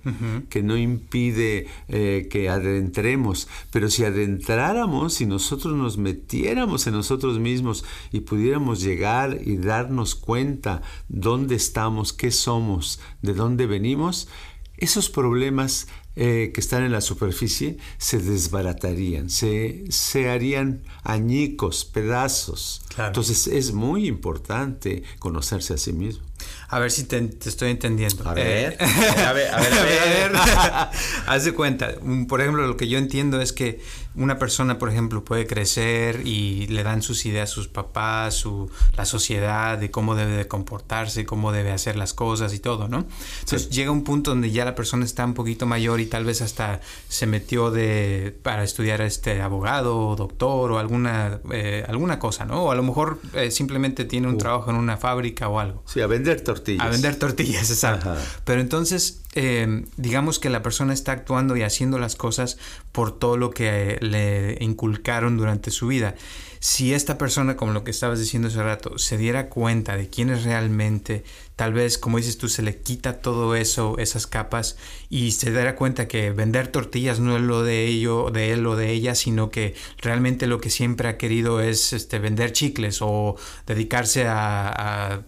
que 0.51 0.63
no 0.63 0.77
impide 0.77 1.67
eh, 1.89 2.29
que 2.31 2.51
adentremos. 2.51 3.49
Pero 3.71 3.89
si 3.89 4.05
adentráramos, 4.05 5.15
si 5.15 5.25
nosotros 5.25 5.75
nos 5.77 5.97
metiéramos 5.97 6.87
en 6.87 6.93
nosotros 6.93 7.39
mismos 7.39 7.87
y 8.13 8.21
pudiéramos 8.21 8.83
llegar 8.83 9.39
y 9.43 9.57
darnos 9.57 10.15
cuenta 10.15 10.83
dónde 11.09 11.55
estamos, 11.55 12.13
qué 12.13 12.31
somos, 12.31 13.01
de 13.23 13.33
dónde 13.33 13.67
venimos, 13.67 14.29
esos 14.77 15.09
problemas 15.09 15.87
eh, 16.17 16.53
que 16.55 16.61
están 16.61 16.85
en 16.85 16.93
la 16.93 17.01
superficie 17.01 17.79
se 17.99 18.19
desbaratarían, 18.19 19.31
se, 19.31 19.85
se 19.89 20.31
harían 20.31 20.83
añicos, 21.03 21.85
pedazos. 21.85 22.83
Entonces 22.97 23.49
es 23.49 23.73
muy 23.73 24.07
importante 24.07 25.03
conocerse 25.19 25.75
a 25.75 25.77
sí 25.77 25.93
mismo. 25.93 26.25
A 26.69 26.79
ver 26.79 26.91
si 26.91 27.05
te, 27.05 27.19
estoy 27.45 27.71
entendiendo. 27.71 28.29
A 28.29 28.35
ver, 28.35 28.77
eh, 28.79 28.85
a 29.27 29.33
ver, 29.33 29.55
a 29.55 29.61
ver, 29.61 29.73
a 29.73 29.83
ver. 29.83 30.33
Haz 31.27 31.45
de 31.45 31.53
cuenta. 31.53 31.95
Por 32.29 32.41
ejemplo, 32.41 32.67
lo 32.67 32.77
que 32.77 32.89
yo 32.89 32.99
entiendo 32.99 33.41
es 33.41 33.53
que 33.53 33.81
una 34.17 34.39
persona, 34.39 34.79
por 34.79 34.91
ejemplo, 34.91 35.25
puede 35.25 35.47
crecer 35.47 36.23
y 36.25 36.67
le 36.69 36.83
dan 36.83 37.03
sus 37.03 37.27
ideas 37.27 37.51
a 37.51 37.53
sus 37.53 37.69
papás, 37.69 38.35
su, 38.35 38.71
la 38.97 39.05
sociedad, 39.05 39.77
de 39.77 39.91
cómo 39.91 40.15
debe 40.15 40.37
de 40.37 40.47
comportarse, 40.47 41.25
cómo 41.25 41.53
debe 41.53 41.73
hacer 41.73 41.97
las 41.97 42.15
cosas 42.15 42.55
y 42.55 42.61
todo, 42.61 42.89
¿no? 42.89 43.07
Entonces 43.41 43.71
llega 43.71 43.91
un 43.91 44.05
punto 44.05 44.31
donde 44.31 44.51
ya 44.51 44.65
la 44.65 44.75
persona 44.75 45.05
está 45.05 45.25
un 45.25 45.35
poquito 45.35 45.67
mayor 45.67 46.01
y 46.01 46.07
tal 46.07 46.25
vez 46.25 46.43
hasta 46.43 46.81
se 47.09 47.27
metió 47.27 47.71
de 47.71 48.37
para 48.43 48.63
estudiar 48.63 49.01
este 49.01 49.43
abogado 49.43 49.99
o 50.09 50.17
doctor 50.17 50.73
o 50.73 50.79
alguna, 50.79 51.41
eh, 51.51 51.85
alguna 51.89 52.19
cosa, 52.19 52.45
¿no? 52.45 52.65
O 52.65 52.71
a 52.71 52.75
lo 52.75 52.83
mejor 52.83 53.21
eh, 53.35 53.51
simplemente 53.51 54.05
tiene 54.05 54.29
un 54.29 54.35
uh. 54.35 54.39
trabajo 54.39 54.71
en 54.71 54.77
una 54.77 54.97
fábrica 54.97 55.49
o 55.49 55.59
algo. 55.59 55.83
Sí, 55.87 56.01
a 56.01 56.07
vender 56.07 56.41
tortillas. 56.43 56.87
A 56.87 56.89
vender 56.89 57.17
tortillas, 57.17 57.71
exacto. 57.71 58.15
Pero 58.45 58.61
entonces 58.61 59.23
eh, 59.37 59.85
digamos 59.97 60.39
que 60.39 60.49
la 60.49 60.63
persona 60.63 60.95
está 60.95 61.11
actuando 61.13 61.57
y 61.57 61.63
haciendo 61.63 61.99
las 61.99 62.15
cosas 62.15 62.57
por 62.93 63.19
todo 63.19 63.37
lo 63.37 63.51
que 63.51 63.99
le 64.05 64.57
inculcaron 64.61 65.37
durante 65.37 65.71
su 65.71 65.89
vida. 65.89 66.15
Si 66.65 66.95
esta 66.95 67.19
persona, 67.19 67.59
como 67.59 67.73
lo 67.73 67.85
que 67.85 67.91
estabas 67.91 68.19
diciendo 68.19 68.49
hace 68.49 68.63
rato, 68.63 68.97
se 68.97 69.19
diera 69.19 69.51
cuenta 69.51 69.99
de 69.99 70.09
quién 70.09 70.31
es 70.31 70.45
realmente, 70.45 71.23
tal 71.57 71.75
vez, 71.75 71.99
como 71.99 72.17
dices 72.17 72.39
tú, 72.39 72.49
se 72.49 72.63
le 72.63 72.81
quita 72.81 73.21
todo 73.21 73.55
eso, 73.55 73.99
esas 73.99 74.27
capas, 74.27 74.79
y 75.11 75.33
se 75.33 75.51
diera 75.51 75.77
cuenta 75.77 76.09
que 76.09 76.31
vender 76.31 76.69
tortillas 76.69 77.21
no 77.21 77.37
es 77.37 77.43
lo 77.43 77.65
de 77.65 77.85
ello, 77.85 78.31
de 78.31 78.53
él 78.53 78.67
o 78.67 78.77
de 78.77 78.93
ella, 78.93 79.15
sino 79.15 79.51
que 79.51 79.75
realmente 79.99 80.47
lo 80.47 80.59
que 80.59 80.71
siempre 80.71 81.07
ha 81.07 81.19
querido 81.19 81.61
es 81.61 81.93
este, 81.93 82.19
vender 82.19 82.53
chicles 82.53 83.01
o 83.03 83.37
dedicarse 83.67 84.25
a, 84.27 85.21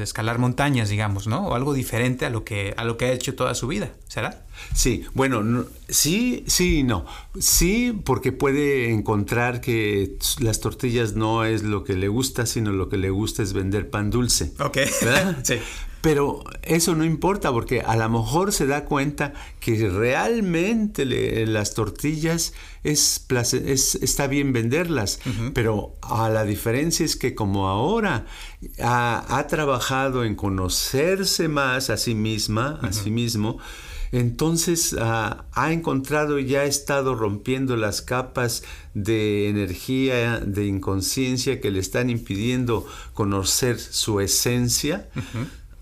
escalar 0.00 0.38
montañas, 0.38 0.90
digamos, 0.90 1.26
¿no? 1.26 1.48
O 1.48 1.54
algo 1.56 1.74
diferente 1.74 2.24
a 2.24 2.30
lo 2.30 2.44
que, 2.44 2.72
a 2.76 2.84
lo 2.84 2.96
que 2.98 3.06
ha 3.06 3.12
hecho 3.12 3.34
toda 3.34 3.56
su 3.56 3.66
vida, 3.66 3.90
¿será? 4.06 4.44
Sí, 4.74 5.04
bueno, 5.14 5.66
sí, 5.88 6.44
sí 6.46 6.78
y 6.78 6.82
no. 6.84 7.04
Sí, 7.38 7.92
porque 8.04 8.30
puede 8.30 8.92
encontrar 8.92 9.60
que 9.60 10.16
las 10.38 10.60
tortillas 10.60 10.83
no 11.14 11.44
es 11.44 11.62
lo 11.62 11.84
que 11.84 11.94
le 11.94 12.08
gusta, 12.08 12.46
sino 12.46 12.72
lo 12.72 12.88
que 12.88 12.96
le 12.96 13.10
gusta 13.10 13.42
es 13.42 13.52
vender 13.52 13.90
pan 13.90 14.10
dulce. 14.10 14.52
Ok. 14.58 14.78
sí. 15.42 15.58
Pero 16.04 16.44
eso 16.62 16.94
no 16.94 17.02
importa 17.02 17.50
porque 17.50 17.80
a 17.80 17.96
lo 17.96 18.06
mejor 18.10 18.52
se 18.52 18.66
da 18.66 18.84
cuenta 18.84 19.32
que 19.58 19.88
realmente 19.88 21.06
las 21.46 21.72
tortillas 21.72 22.52
es, 22.82 23.26
está 24.02 24.26
bien 24.26 24.52
venderlas, 24.52 25.20
pero 25.54 25.94
a 26.02 26.28
la 26.28 26.44
diferencia 26.44 27.06
es 27.06 27.16
que 27.16 27.34
como 27.34 27.70
ahora 27.70 28.26
ha, 28.82 29.46
trabajado 29.48 30.24
en 30.24 30.34
conocerse 30.34 31.48
más 31.48 31.88
a 31.88 31.96
sí 31.96 32.14
misma, 32.14 32.78
a 32.82 32.92
sí 32.92 33.10
mismo, 33.10 33.56
entonces 34.14 34.94
ah, 34.96 35.46
ha 35.50 35.72
encontrado 35.72 36.38
y 36.38 36.46
ya 36.46 36.60
ha 36.60 36.66
estado 36.66 37.16
rompiendo 37.16 37.76
las 37.76 38.00
capas 38.00 38.62
de 38.94 39.48
energía, 39.48 40.38
de 40.38 40.66
inconsciencia 40.66 41.60
que 41.60 41.72
le 41.72 41.80
están 41.80 42.10
impidiendo 42.10 42.86
conocer 43.12 43.80
su 43.80 44.20
esencia. 44.20 45.08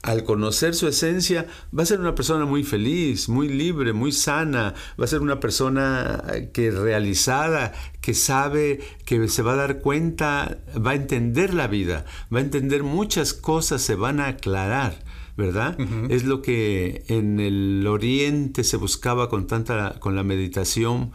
Al 0.00 0.24
conocer 0.24 0.74
su 0.74 0.88
esencia, 0.88 1.46
va 1.78 1.82
a 1.82 1.86
ser 1.86 2.00
una 2.00 2.14
persona 2.14 2.46
muy 2.46 2.64
feliz, 2.64 3.28
muy 3.28 3.48
libre, 3.48 3.92
muy 3.92 4.12
sana, 4.12 4.74
va 4.98 5.04
a 5.04 5.08
ser 5.08 5.20
una 5.20 5.38
persona 5.38 6.24
que 6.54 6.70
realizada, 6.70 7.72
que 8.00 8.14
sabe, 8.14 8.80
que 9.04 9.28
se 9.28 9.42
va 9.42 9.52
a 9.52 9.56
dar 9.56 9.78
cuenta, 9.78 10.58
va 10.74 10.92
a 10.92 10.94
entender 10.96 11.52
la 11.52 11.68
vida, 11.68 12.06
va 12.34 12.38
a 12.38 12.42
entender 12.42 12.82
muchas 12.82 13.34
cosas, 13.34 13.82
se 13.82 13.94
van 13.94 14.18
a 14.20 14.28
aclarar. 14.28 15.11
¿Verdad? 15.36 15.78
Es 16.10 16.24
lo 16.24 16.42
que 16.42 17.04
en 17.08 17.40
el 17.40 17.86
oriente 17.86 18.64
se 18.64 18.76
buscaba 18.76 19.28
con 19.28 19.46
tanta 19.46 19.98
con 19.98 20.14
la 20.14 20.22
meditación, 20.22 21.12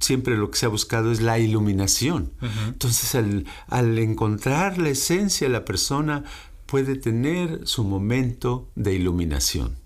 siempre 0.00 0.36
lo 0.36 0.50
que 0.50 0.58
se 0.58 0.66
ha 0.66 0.70
buscado 0.70 1.12
es 1.12 1.20
la 1.20 1.38
iluminación. 1.38 2.32
Entonces, 2.68 3.14
al, 3.14 3.46
al 3.68 3.98
encontrar 3.98 4.78
la 4.78 4.90
esencia, 4.90 5.48
la 5.48 5.64
persona 5.64 6.24
puede 6.66 6.96
tener 6.96 7.60
su 7.64 7.84
momento 7.84 8.68
de 8.76 8.94
iluminación. 8.94 9.79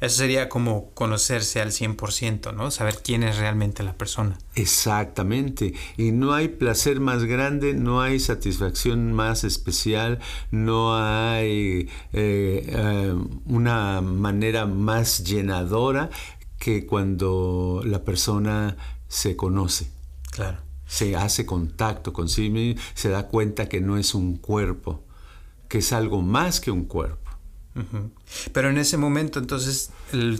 Eso 0.00 0.16
sería 0.18 0.48
como 0.48 0.90
conocerse 0.92 1.60
al 1.60 1.72
100%, 1.72 2.54
¿no? 2.54 2.70
Saber 2.70 3.00
quién 3.02 3.24
es 3.24 3.38
realmente 3.38 3.82
la 3.82 3.94
persona. 3.94 4.38
Exactamente. 4.54 5.74
Y 5.96 6.12
no 6.12 6.32
hay 6.32 6.48
placer 6.48 7.00
más 7.00 7.24
grande, 7.24 7.74
no 7.74 8.00
hay 8.00 8.20
satisfacción 8.20 9.12
más 9.12 9.42
especial, 9.42 10.20
no 10.52 10.96
hay 10.96 11.88
eh, 12.12 12.66
eh, 12.68 13.14
una 13.46 14.00
manera 14.00 14.66
más 14.66 15.24
llenadora 15.24 16.10
que 16.58 16.86
cuando 16.86 17.82
la 17.84 18.04
persona 18.04 18.76
se 19.08 19.34
conoce. 19.34 19.90
Claro. 20.30 20.58
Se 20.86 21.16
hace 21.16 21.44
contacto 21.46 22.12
con 22.12 22.28
sí 22.28 22.48
mismo, 22.48 22.80
se 22.94 23.08
da 23.08 23.26
cuenta 23.26 23.68
que 23.68 23.80
no 23.80 23.98
es 23.98 24.14
un 24.14 24.36
cuerpo, 24.36 25.02
que 25.68 25.78
es 25.78 25.92
algo 25.92 26.22
más 26.22 26.60
que 26.60 26.70
un 26.70 26.84
cuerpo. 26.84 27.25
Pero 28.52 28.70
en 28.70 28.78
ese 28.78 28.96
momento, 28.96 29.38
entonces, 29.38 29.90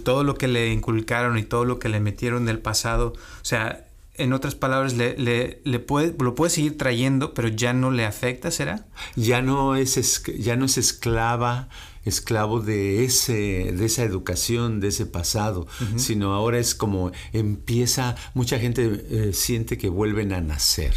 todo 0.05 0.25
lo 0.25 0.37
que 0.37 0.49
le 0.49 0.73
inculcaron 0.73 1.39
y 1.39 1.43
todo 1.43 1.65
lo 1.65 1.79
que 1.79 1.89
le 1.89 2.01
metieron 2.01 2.47
del 2.47 2.59
pasado, 2.59 3.13
o 3.13 3.45
sea, 3.45 3.87
en 4.19 4.33
otras 4.33 4.55
palabras, 4.55 4.95
le, 4.95 5.17
le, 5.63 5.79
puede, 5.79 6.15
lo 6.19 6.35
puede 6.35 6.51
seguir 6.51 6.79
trayendo, 6.79 7.35
pero 7.35 7.49
ya 7.49 7.73
no 7.73 7.91
le 7.91 8.05
afecta, 8.05 8.51
¿será? 8.51 8.87
Ya 9.15 9.43
no 9.43 9.77
es, 9.77 10.23
ya 10.39 10.57
no 10.57 10.65
es 10.65 10.79
esclava, 10.79 11.69
esclavo 12.07 12.61
de, 12.61 13.05
ese, 13.05 13.73
de 13.73 13.85
esa 13.85 14.05
educación, 14.05 14.81
de 14.81 14.89
ese 14.89 15.07
pasado, 15.07 15.67
sino 15.97 16.33
ahora 16.33 16.59
es 16.59 16.75
como 16.75 17.13
empieza, 17.33 18.17
mucha 18.33 18.59
gente 18.59 19.05
eh, 19.11 19.33
siente 19.33 19.77
que 19.77 19.89
vuelven 19.89 20.33
a 20.33 20.41
nacer, 20.41 20.95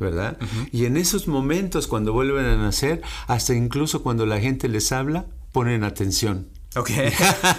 ¿verdad? 0.00 0.38
Y 0.72 0.86
en 0.86 0.96
esos 0.96 1.28
momentos, 1.28 1.86
cuando 1.86 2.12
vuelven 2.12 2.46
a 2.46 2.56
nacer, 2.56 3.02
hasta 3.26 3.54
incluso 3.54 4.02
cuando 4.02 4.24
la 4.24 4.40
gente 4.40 4.68
les 4.68 4.92
habla, 4.92 5.26
ponen 5.56 5.84
atención. 5.84 6.48
Okay. 6.76 7.10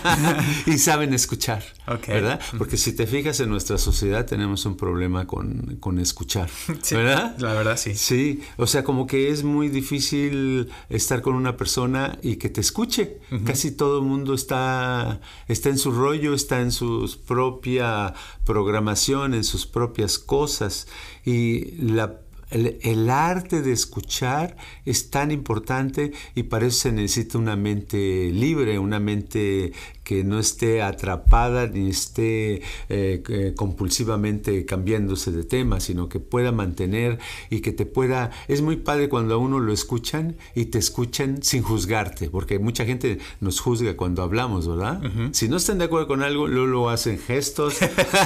y 0.67 0.77
saben 0.77 1.15
escuchar, 1.15 1.63
¿verdad? 2.07 2.39
Porque 2.59 2.77
si 2.77 2.93
te 2.93 3.07
fijas 3.07 3.39
en 3.39 3.49
nuestra 3.49 3.79
sociedad 3.79 4.23
tenemos 4.27 4.67
un 4.67 4.77
problema 4.77 5.25
con, 5.25 5.77
con 5.79 5.97
escuchar, 5.97 6.47
¿verdad? 6.91 7.35
La 7.39 7.55
verdad 7.55 7.75
sí. 7.75 7.95
Sí, 7.95 8.41
o 8.57 8.67
sea, 8.67 8.83
como 8.83 9.07
que 9.07 9.29
es 9.29 9.43
muy 9.43 9.69
difícil 9.69 10.69
estar 10.89 11.23
con 11.23 11.33
una 11.33 11.57
persona 11.57 12.19
y 12.21 12.35
que 12.35 12.49
te 12.49 12.61
escuche. 12.61 13.17
Casi 13.43 13.71
todo 13.71 13.97
el 13.97 14.05
mundo 14.05 14.35
está, 14.35 15.19
está 15.47 15.69
en 15.69 15.79
su 15.79 15.91
rollo, 15.91 16.35
está 16.35 16.61
en 16.61 16.71
su 16.71 17.11
propia 17.25 18.13
programación, 18.45 19.33
en 19.33 19.43
sus 19.43 19.65
propias 19.65 20.19
cosas. 20.19 20.87
Y 21.25 21.71
la 21.81 22.19
el, 22.49 23.09
arte 23.09 23.61
de 23.61 23.71
escuchar 23.71 24.55
es 24.85 25.09
tan 25.09 25.31
importante 25.31 26.11
y 26.35 26.43
para 26.43 26.67
eso 26.67 26.81
se 26.81 26.91
necesita 26.91 27.37
una 27.37 27.55
mente 27.55 28.31
libre, 28.31 28.79
una 28.79 28.99
mente 28.99 29.73
que 30.07 30.23
no 30.23 30.39
esté 30.39 30.81
atrapada 30.81 31.67
ni 31.67 31.89
esté 31.89 32.61
eh, 32.87 33.21
eh, 33.27 33.53
compulsivamente 33.57 34.65
cambiándose 34.65 35.33
de 35.33 35.43
tema, 35.43 35.81
sino 35.81 36.07
que 36.07 36.21
pueda 36.21 36.53
mantener 36.53 37.19
y 37.49 37.59
que 37.59 37.73
te 37.73 37.85
pueda... 37.85 38.31
Es 38.47 38.61
muy 38.61 38.77
padre 38.77 39.09
cuando 39.09 39.33
a 39.33 39.37
uno 39.37 39.59
lo 39.59 39.73
escuchan 39.73 40.37
y 40.55 40.67
te 40.67 40.79
escuchan 40.79 41.43
sin 41.43 41.61
juzgarte, 41.61 42.29
porque 42.29 42.57
mucha 42.57 42.85
gente 42.85 43.17
nos 43.41 43.59
juzga 43.59 43.97
cuando 43.97 44.23
hablamos, 44.23 44.65
¿verdad? 44.65 45.01
Si 45.33 45.49
no 45.49 45.57
están 45.57 45.77
de 45.77 45.85
acuerdo 45.85 46.07
con 46.07 46.23
algo, 46.23 46.47
luego 46.47 46.67
lo 46.67 46.89
hacen 46.89 47.19
gestos. 47.19 47.75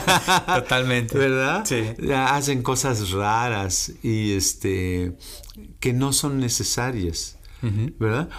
Totalmente. 0.46 1.18
¿Verdad? 1.18 1.66
Sí. 1.66 1.82
Hacen 2.14 2.62
cosas 2.62 3.10
raras 3.10 3.92
y 4.04 4.34
este 4.34 5.14
que 5.80 5.94
no 5.94 6.14
son 6.14 6.40
necesarias, 6.40 7.38
¿verdad? 8.00 8.30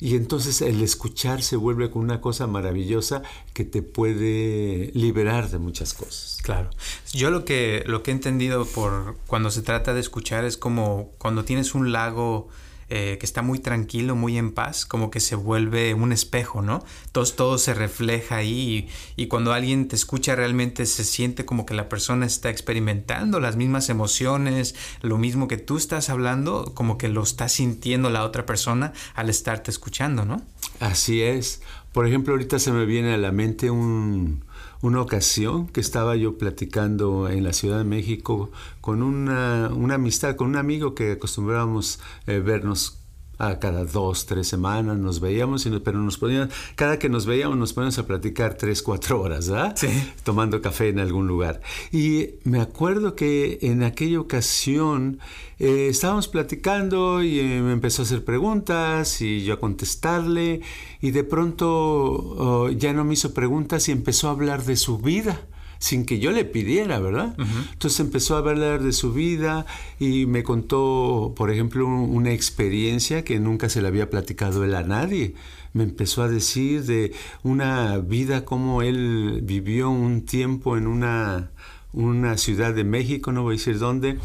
Y 0.00 0.16
entonces 0.16 0.60
el 0.60 0.82
escuchar 0.82 1.42
se 1.42 1.56
vuelve 1.56 1.90
con 1.90 2.02
una 2.02 2.20
cosa 2.20 2.46
maravillosa 2.46 3.22
que 3.52 3.64
te 3.64 3.82
puede 3.82 4.90
liberar 4.94 5.50
de 5.50 5.58
muchas 5.58 5.94
cosas. 5.94 6.38
Claro. 6.42 6.70
Yo 7.12 7.30
lo 7.30 7.44
que, 7.44 7.84
lo 7.86 8.02
que 8.02 8.10
he 8.10 8.14
entendido 8.14 8.64
por 8.64 9.16
cuando 9.26 9.50
se 9.50 9.62
trata 9.62 9.94
de 9.94 10.00
escuchar 10.00 10.44
es 10.44 10.56
como 10.56 11.12
cuando 11.18 11.44
tienes 11.44 11.74
un 11.74 11.92
lago 11.92 12.48
eh, 12.94 13.16
que 13.16 13.24
está 13.24 13.40
muy 13.40 13.58
tranquilo, 13.58 14.14
muy 14.14 14.36
en 14.36 14.52
paz, 14.52 14.84
como 14.84 15.10
que 15.10 15.18
se 15.18 15.34
vuelve 15.34 15.94
un 15.94 16.12
espejo, 16.12 16.60
¿no? 16.60 16.84
Todo, 17.10 17.24
todo 17.24 17.56
se 17.56 17.72
refleja 17.72 18.36
ahí 18.36 18.86
y, 19.16 19.28
cuando 19.28 19.54
alguien 19.54 19.88
te 19.88 19.96
escucha 19.96 20.36
realmente 20.36 20.84
se 20.84 21.04
siente 21.04 21.46
como 21.46 21.64
que 21.64 21.72
la 21.72 21.88
persona 21.88 22.26
está 22.26 22.50
experimentando 22.50 23.40
las 23.40 23.56
mismas 23.56 23.88
emociones, 23.88 24.74
lo 25.00 25.16
mismo 25.16 25.48
que 25.48 25.56
tú 25.56 25.78
estás 25.78 26.10
hablando, 26.10 26.72
como 26.74 26.98
que 26.98 27.08
lo 27.08 27.22
está 27.22 27.48
sintiendo 27.48 28.10
la 28.10 28.24
otra 28.24 28.44
persona 28.44 28.92
al 29.14 29.30
estarte 29.30 29.70
escuchando, 29.70 30.26
¿no? 30.26 30.42
Así 30.78 31.22
es. 31.22 31.62
Por 31.92 32.06
ejemplo, 32.06 32.34
ahorita 32.34 32.58
se 32.58 32.72
me 32.72 32.84
viene 32.84 33.14
a 33.14 33.16
la 33.16 33.32
mente 33.32 33.70
un, 33.70 34.44
una 34.82 35.00
ocasión 35.00 35.68
que 35.68 35.80
estaba 35.80 36.16
yo 36.16 36.36
platicando 36.36 37.28
en 37.28 37.44
la 37.44 37.52
Ciudad 37.52 37.78
de 37.78 37.84
México 37.84 38.50
con 38.80 39.02
una, 39.02 39.70
una 39.74 39.94
amistad, 39.94 40.36
con 40.36 40.48
un 40.48 40.56
amigo 40.56 40.94
que 40.94 41.12
acostumbrábamos 41.12 42.00
eh, 42.26 42.40
vernos 42.40 43.01
a 43.42 43.58
cada 43.58 43.84
dos, 43.84 44.26
tres 44.26 44.46
semanas 44.46 44.96
nos 44.96 45.18
veíamos, 45.18 45.66
y 45.66 45.70
pero 45.80 45.98
nos 45.98 46.16
poníamos, 46.16 46.54
cada 46.76 47.00
que 47.00 47.08
nos 47.08 47.26
veíamos 47.26 47.58
nos 47.58 47.72
poníamos 47.72 47.98
a 47.98 48.06
platicar 48.06 48.54
tres, 48.54 48.82
cuatro 48.82 49.20
horas, 49.20 49.50
¿verdad? 49.50 49.74
Sí. 49.76 49.88
Tomando 50.22 50.62
café 50.62 50.90
en 50.90 51.00
algún 51.00 51.26
lugar. 51.26 51.60
Y 51.90 52.34
me 52.44 52.60
acuerdo 52.60 53.16
que 53.16 53.58
en 53.62 53.82
aquella 53.82 54.20
ocasión 54.20 55.18
eh, 55.58 55.88
estábamos 55.90 56.28
platicando 56.28 57.20
y 57.20 57.40
eh, 57.40 57.60
me 57.60 57.72
empezó 57.72 58.02
a 58.02 58.04
hacer 58.04 58.24
preguntas 58.24 59.20
y 59.20 59.42
yo 59.42 59.54
a 59.54 59.60
contestarle 59.60 60.60
y 61.00 61.10
de 61.10 61.24
pronto 61.24 61.68
oh, 61.68 62.70
ya 62.70 62.92
no 62.92 63.04
me 63.04 63.14
hizo 63.14 63.34
preguntas 63.34 63.88
y 63.88 63.92
empezó 63.92 64.28
a 64.28 64.32
hablar 64.32 64.62
de 64.64 64.76
su 64.76 64.98
vida 64.98 65.40
sin 65.82 66.06
que 66.06 66.20
yo 66.20 66.30
le 66.30 66.44
pidiera, 66.44 67.00
¿verdad? 67.00 67.34
Entonces 67.72 67.98
empezó 67.98 68.36
a 68.36 68.38
hablar 68.38 68.84
de 68.84 68.92
su 68.92 69.12
vida 69.12 69.66
y 69.98 70.26
me 70.26 70.44
contó, 70.44 71.34
por 71.36 71.50
ejemplo, 71.50 71.88
una 71.88 72.32
experiencia 72.32 73.24
que 73.24 73.40
nunca 73.40 73.68
se 73.68 73.82
le 73.82 73.88
había 73.88 74.08
platicado 74.08 74.64
él 74.64 74.76
a 74.76 74.84
nadie. 74.84 75.34
Me 75.72 75.82
empezó 75.82 76.22
a 76.22 76.28
decir 76.28 76.84
de 76.84 77.12
una 77.42 77.98
vida 77.98 78.44
como 78.44 78.82
él 78.82 79.40
vivió 79.42 79.90
un 79.90 80.24
tiempo 80.24 80.76
en 80.76 80.86
una, 80.86 81.50
una 81.92 82.38
ciudad 82.38 82.72
de 82.72 82.84
México, 82.84 83.32
no 83.32 83.42
voy 83.42 83.56
a 83.56 83.58
decir 83.58 83.80
dónde, 83.80 84.20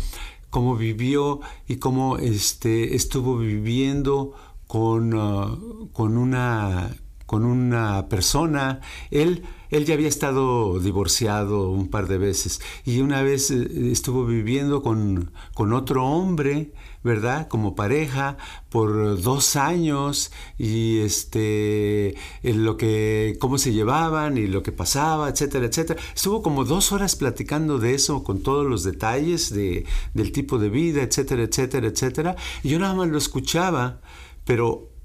cómo 0.52 0.78
vivió 0.78 1.40
y 1.68 1.78
cómo 1.78 2.20
este, 2.20 2.96
estuvo 2.96 3.36
viviendo 3.36 4.36
con, 4.68 5.16
uh, 5.16 5.90
con, 5.92 6.18
una, 6.18 6.96
con 7.28 7.46
una 7.46 8.10
persona. 8.10 8.82
Él 9.12 9.44
él 9.70 9.86
ya 9.86 9.96
había 9.96 10.08
estado 10.08 10.80
divorciado 10.80 11.70
un 11.70 11.90
par 11.90 12.08
de 12.08 12.18
veces 12.18 12.62
y 12.86 13.02
una 13.02 13.22
vez 13.22 13.52
eh, 13.52 13.92
estuvo 13.92 14.26
viviendo 14.26 14.82
con, 14.82 15.32
con 15.54 15.74
otro 15.74 16.06
hombre, 16.06 16.72
¿verdad? 17.04 17.48
Como 17.48 17.76
pareja 17.76 18.38
por 18.70 19.22
dos 19.22 19.56
años 19.56 20.32
y 20.58 21.00
este, 21.00 22.16
lo 22.44 22.78
que, 22.78 23.38
cómo 23.40 23.58
se 23.58 23.74
llevaban 23.74 24.38
y 24.38 24.48
lo 24.48 24.64
que 24.64 24.72
pasaba, 24.72 25.30
etcétera, 25.30 25.66
etcétera. 25.66 26.00
Estuvo 26.16 26.42
como 26.42 26.64
dos 26.64 26.92
horas 26.92 27.16
platicando 27.16 27.78
de 27.78 27.94
eso 27.94 28.24
con 28.24 28.42
todos 28.42 28.66
los 28.66 28.84
detalles 28.84 29.54
de, 29.54 29.86
del 30.14 30.32
tipo 30.32 30.60
de 30.60 30.70
vida, 30.70 31.02
etcétera, 31.02 31.44
etcétera, 31.44 31.88
etcétera. 31.88 32.36
Y 32.64 32.70
yo 32.70 32.80
nada 32.80 32.94
más 32.94 33.10
lo 33.10 33.18
escuchaba, 33.18 34.00
pero 34.46 34.97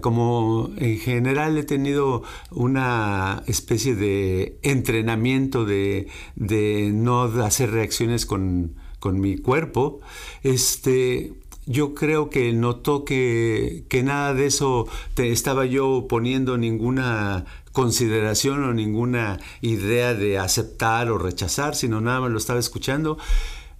como 0.00 0.70
en 0.76 0.98
general 0.98 1.58
he 1.58 1.64
tenido 1.64 2.22
una 2.50 3.42
especie 3.46 3.94
de 3.94 4.58
entrenamiento 4.62 5.64
de, 5.64 6.08
no 6.92 7.22
hacer 7.42 7.70
reacciones 7.70 8.26
con, 8.26 8.76
mi 9.04 9.38
cuerpo, 9.38 10.00
este, 10.42 11.32
yo 11.66 11.94
creo 11.94 12.30
que 12.30 12.52
notó 12.52 13.04
que, 13.04 13.84
que 13.88 14.02
nada 14.02 14.34
de 14.34 14.46
eso 14.46 14.86
te 15.14 15.32
estaba 15.32 15.66
yo 15.66 16.06
poniendo 16.08 16.58
ninguna 16.58 17.44
consideración 17.72 18.64
o 18.64 18.74
ninguna 18.74 19.38
idea 19.60 20.14
de 20.14 20.38
aceptar 20.38 21.10
o 21.10 21.18
rechazar, 21.18 21.76
sino 21.76 22.00
nada 22.00 22.20
más 22.20 22.30
lo 22.30 22.38
estaba 22.38 22.58
escuchando 22.58 23.18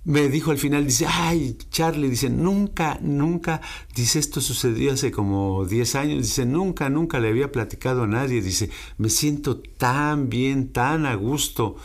me 0.09 0.31
dijo 0.31 0.51
al 0.51 0.57
final, 0.57 0.87
dice, 0.87 1.05
ay, 1.07 1.59
Charlie, 1.69 2.09
dice, 2.09 2.31
nunca, 2.31 2.99
nunca, 3.03 3.61
dice, 3.95 4.19
esto 4.19 4.41
sucedió 4.41 4.95
hace 4.95 5.11
como 5.11 5.67
10 5.67 5.95
años, 5.97 6.23
dice, 6.23 6.47
nunca, 6.47 6.89
nunca 6.89 7.21
le 7.21 7.29
había 7.29 7.53
platicado 7.53 8.05
a 8.05 8.07
nadie, 8.07 8.41
dice, 8.41 8.71
me 8.97 9.11
siento 9.11 9.61
tan 9.61 10.31
bien, 10.31 10.73
tan 10.73 11.05
a 11.05 11.15
gusto. 11.15 11.77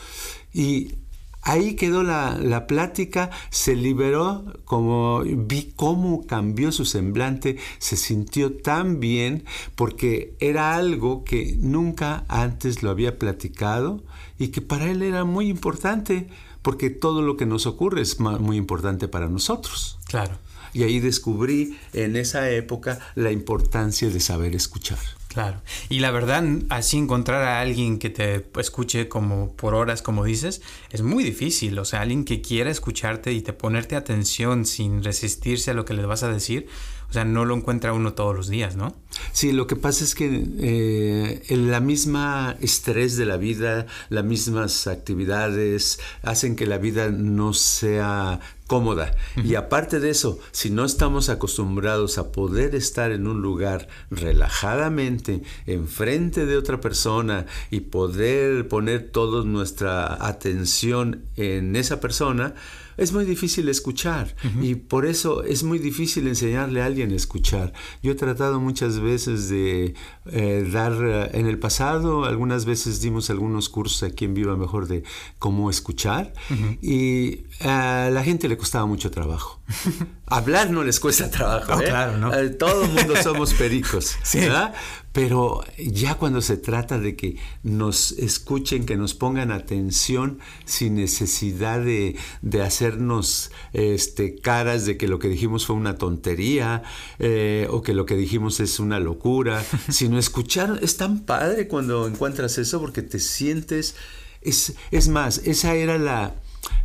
Y 0.53 0.93
ahí 1.41 1.75
quedó 1.75 2.01
la, 2.01 2.38
la 2.38 2.65
plática, 2.65 3.29
se 3.49 3.75
liberó, 3.75 4.45
como 4.63 5.23
vi 5.23 5.73
cómo 5.75 6.25
cambió 6.25 6.71
su 6.71 6.86
semblante, 6.86 7.57
se 7.77 7.97
sintió 7.97 8.53
tan 8.55 9.01
bien, 9.01 9.43
porque 9.75 10.38
era 10.39 10.77
algo 10.77 11.25
que 11.25 11.57
nunca 11.59 12.23
antes 12.29 12.83
lo 12.83 12.89
había 12.89 13.19
platicado 13.19 14.01
y 14.39 14.47
que 14.47 14.62
para 14.62 14.89
él 14.89 15.01
era 15.01 15.25
muy 15.25 15.49
importante 15.49 16.29
porque 16.63 16.89
todo 16.89 17.21
lo 17.21 17.38
que 17.38 17.45
nos 17.45 17.67
ocurre 17.67 18.02
es 18.02 18.19
muy 18.19 18.58
importante 18.58 19.08
para 19.08 19.28
nosotros. 19.28 19.99
Claro. 20.06 20.38
Y 20.73 20.82
ahí 20.82 20.99
descubrí 20.99 21.78
en 21.93 22.15
esa 22.15 22.49
época 22.49 22.99
la 23.13 23.32
importancia 23.32 24.10
de 24.10 24.19
saber 24.19 24.56
escuchar. 24.56 24.97
Claro. 25.34 25.62
Y 25.89 26.00
la 26.00 26.12
verdad, 26.12 26.43
así 26.69 26.98
encontrar 26.98 27.41
a 27.41 27.60
alguien 27.60 27.98
que 27.98 28.12
te 28.12 28.46
escuche 28.60 29.10
como 29.10 29.56
por 29.56 29.74
horas, 29.74 30.04
como 30.04 30.24
dices, 30.26 30.62
es 30.91 31.02
muy 31.02 31.24
difícil. 31.24 31.80
O 31.80 31.86
sea, 31.86 32.02
alguien 32.02 32.24
que 32.24 32.41
quiera 32.41 32.69
escucharte 32.69 33.34
y 33.34 33.41
te 33.41 33.52
ponerte 33.52 33.96
atención 33.96 34.65
sin 34.65 35.04
resistirse 35.04 35.72
a 35.72 35.74
lo 35.74 35.86
que 35.86 35.96
le 35.96 36.06
vas 36.06 36.22
a 36.22 36.30
decir, 36.30 36.67
o 37.10 37.13
sea, 37.13 37.26
no 37.26 37.46
lo 37.46 37.56
encuentra 37.56 37.93
uno 37.93 38.13
todos 38.13 38.36
los 38.36 38.48
días, 38.48 38.76
¿no? 38.76 38.96
Sí, 39.32 39.52
lo 39.52 39.67
que 39.67 39.76
pasa 39.76 40.04
es 40.04 40.15
que 40.15 40.46
eh, 40.60 41.56
la 41.56 41.80
misma 41.80 42.56
estrés 42.60 43.17
de 43.17 43.26
la 43.26 43.38
vida, 43.38 43.86
las 44.10 44.24
mismas 44.24 44.88
actividades 44.88 46.00
hacen 46.24 46.56
que 46.56 46.65
la 46.65 46.78
vida 46.78 47.10
no 47.10 47.54
sea 47.54 48.39
cómoda. 48.67 49.15
Y 49.43 49.56
aparte 49.56 49.99
de 49.99 50.10
eso, 50.10 50.39
si 50.52 50.69
no 50.69 50.86
estamos 50.86 51.30
acostumbrados 51.30 52.17
a 52.17 52.32
poder 52.32 52.76
estar 52.76 53.12
en 53.12 53.28
un 53.28 53.41
lugar 53.41 53.88
relajadamente, 54.10 55.43
enfrente 55.65 56.45
de 56.45 56.58
otra 56.58 56.80
persona 56.80 57.45
y 57.71 57.82
poder 57.82 58.67
poner 58.67 59.12
toda 59.12 59.43
nuestra 59.43 60.26
atención 60.28 61.26
en 61.36 61.76
esa 61.76 61.99
persona, 61.99 62.56
es 62.97 63.12
muy 63.12 63.25
difícil 63.25 63.69
escuchar 63.69 64.36
y 64.62 64.75
por 64.75 65.06
eso 65.06 65.43
es 65.43 65.63
muy 65.63 65.79
difícil 65.79 66.27
enseñarle 66.27 66.82
a 66.82 66.86
alguien 66.86 67.12
a 67.12 67.15
escuchar. 67.15 67.73
Yo 68.01 68.12
he 68.12 68.15
tratado 68.15 68.60
muchas 68.60 68.99
veces 68.99 69.49
de 69.49 69.93
eh, 70.25 70.69
dar, 70.71 70.93
eh, 71.03 71.29
en 71.34 71.47
el 71.47 71.60
pasado, 71.60 72.25
algunas 72.25 72.65
veces 72.65 73.01
dimos 73.01 73.29
algunos 73.29 73.69
cursos 73.69 74.03
aquí 74.03 74.25
en 74.25 74.34
Viva 74.34 74.56
Mejor 74.56 74.88
de 74.88 75.03
cómo 75.39 75.69
escuchar 75.69 76.34
y 76.82 77.43
a 77.62 78.10
la 78.12 78.23
gente 78.23 78.47
le 78.47 78.58
costaba 78.58 78.86
mucho 78.86 79.12
trabajo. 79.12 79.62
Hablar 80.27 80.71
no 80.71 80.84
les 80.84 80.99
cuesta 80.99 81.29
trabajo. 81.29 81.79
¿eh? 81.79 81.86
claro, 81.86 82.17
¿no? 82.17 82.32
todo 82.58 82.84
el 82.86 82.91
mundo 82.91 83.15
somos 83.21 83.53
pericos. 83.63 84.15
¿verdad? 84.34 84.73
Pero 85.13 85.63
ya 85.78 86.15
cuando 86.15 86.41
se 86.41 86.58
trata 86.58 86.97
de 86.97 87.15
que 87.15 87.38
nos 87.62 88.13
escuchen, 88.13 88.88
que 88.88 88.97
nos 88.97 89.13
pongan 89.13 89.52
atención 89.52 90.39
sin 90.65 90.95
necesidad 90.95 91.82
de, 91.82 92.17
hacernos 92.63 93.52
este, 93.73 94.36
caras 94.36 94.86
de 94.86 94.97
que 94.97 95.08
lo 95.08 95.19
que 95.19 95.30
dijimos 95.30 95.67
fue 95.67 95.76
una 95.76 95.97
tontería 95.97 96.82
eh, 97.19 97.67
o 97.69 97.84
que 97.84 97.93
lo 97.93 98.08
que 98.08 98.15
dijimos 98.15 98.60
es 98.60 98.80
una 98.80 98.99
locura, 98.99 99.63
sino 99.89 100.17
escuchar, 100.17 100.80
es 100.82 100.97
tan 100.97 101.19
padre 101.19 101.67
cuando 101.67 102.08
encuentras 102.08 102.58
eso 102.58 102.82
porque 102.82 103.04
te 103.04 103.19
sientes, 103.19 103.95
es, 104.41 104.73
es 104.89 105.10
más, 105.10 105.41
esa 105.45 105.76
era 105.76 105.99
la, 105.99 106.36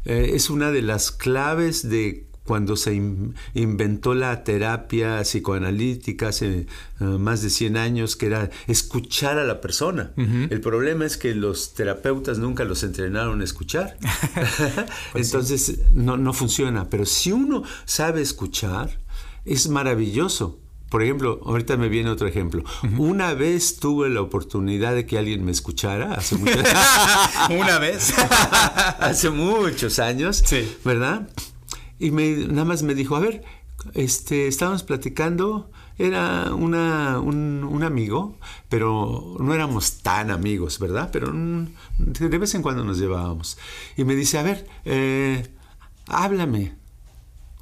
eh, 0.04 0.32
es 0.34 0.50
una 0.50 0.70
de 0.70 0.82
las 0.82 1.10
claves 1.10 1.88
de 1.88 2.27
cuando 2.48 2.76
se 2.76 2.94
inventó 3.52 4.14
la 4.14 4.42
terapia 4.42 5.20
psicoanalítica 5.20 6.28
hace 6.28 6.60
eh, 6.98 7.04
más 7.04 7.42
de 7.42 7.50
100 7.50 7.76
años, 7.76 8.16
que 8.16 8.24
era 8.24 8.48
escuchar 8.66 9.36
a 9.38 9.44
la 9.44 9.60
persona. 9.60 10.12
El 10.16 10.62
problema 10.62 11.04
es 11.04 11.18
que 11.18 11.34
los 11.34 11.74
terapeutas 11.74 12.38
nunca 12.38 12.64
los 12.64 12.84
entrenaron 12.84 13.42
a 13.42 13.44
escuchar. 13.44 13.98
Pues 15.12 15.26
Entonces 15.26 15.80
no, 15.92 16.16
no 16.16 16.32
funciona. 16.32 16.88
Pero 16.88 17.04
si 17.04 17.32
uno 17.32 17.64
sabe 17.84 18.22
escuchar, 18.22 18.98
es 19.44 19.68
maravilloso. 19.68 20.58
Por 20.88 21.02
ejemplo, 21.02 21.40
ahorita 21.44 21.76
me 21.76 21.90
viene 21.90 22.08
otro 22.08 22.26
ejemplo. 22.26 22.64
Una 22.96 23.34
vez 23.34 23.76
tuve 23.76 24.08
la 24.08 24.22
oportunidad 24.22 24.94
de 24.94 25.04
que 25.04 25.18
alguien 25.18 25.44
me 25.44 25.52
escuchara, 25.52 26.14
hace 26.14 26.36
muchos 26.38 26.64
Una 27.50 27.78
vez. 27.78 28.14
hace 29.00 29.28
muchos 29.28 29.98
años, 29.98 30.42
¿verdad? 30.84 31.28
Y 31.98 32.10
me, 32.10 32.30
nada 32.46 32.64
más 32.64 32.82
me 32.82 32.94
dijo, 32.94 33.16
a 33.16 33.20
ver, 33.20 33.42
este, 33.94 34.46
estábamos 34.46 34.82
platicando, 34.82 35.70
era 35.98 36.54
una, 36.54 37.18
un, 37.20 37.82
amigo, 37.82 38.36
pero 38.68 39.36
no 39.38 39.54
éramos 39.54 39.98
tan 40.02 40.30
amigos, 40.30 40.78
¿verdad? 40.78 41.10
Pero 41.12 41.32
de 41.32 42.38
vez 42.38 42.54
en 42.54 42.62
cuando 42.62 42.84
nos 42.84 42.98
llevábamos. 42.98 43.58
Y 43.96 44.04
me 44.04 44.14
dice, 44.14 44.38
a 44.38 44.42
ver, 44.42 44.66
eh, 44.84 45.46
háblame. 46.06 46.74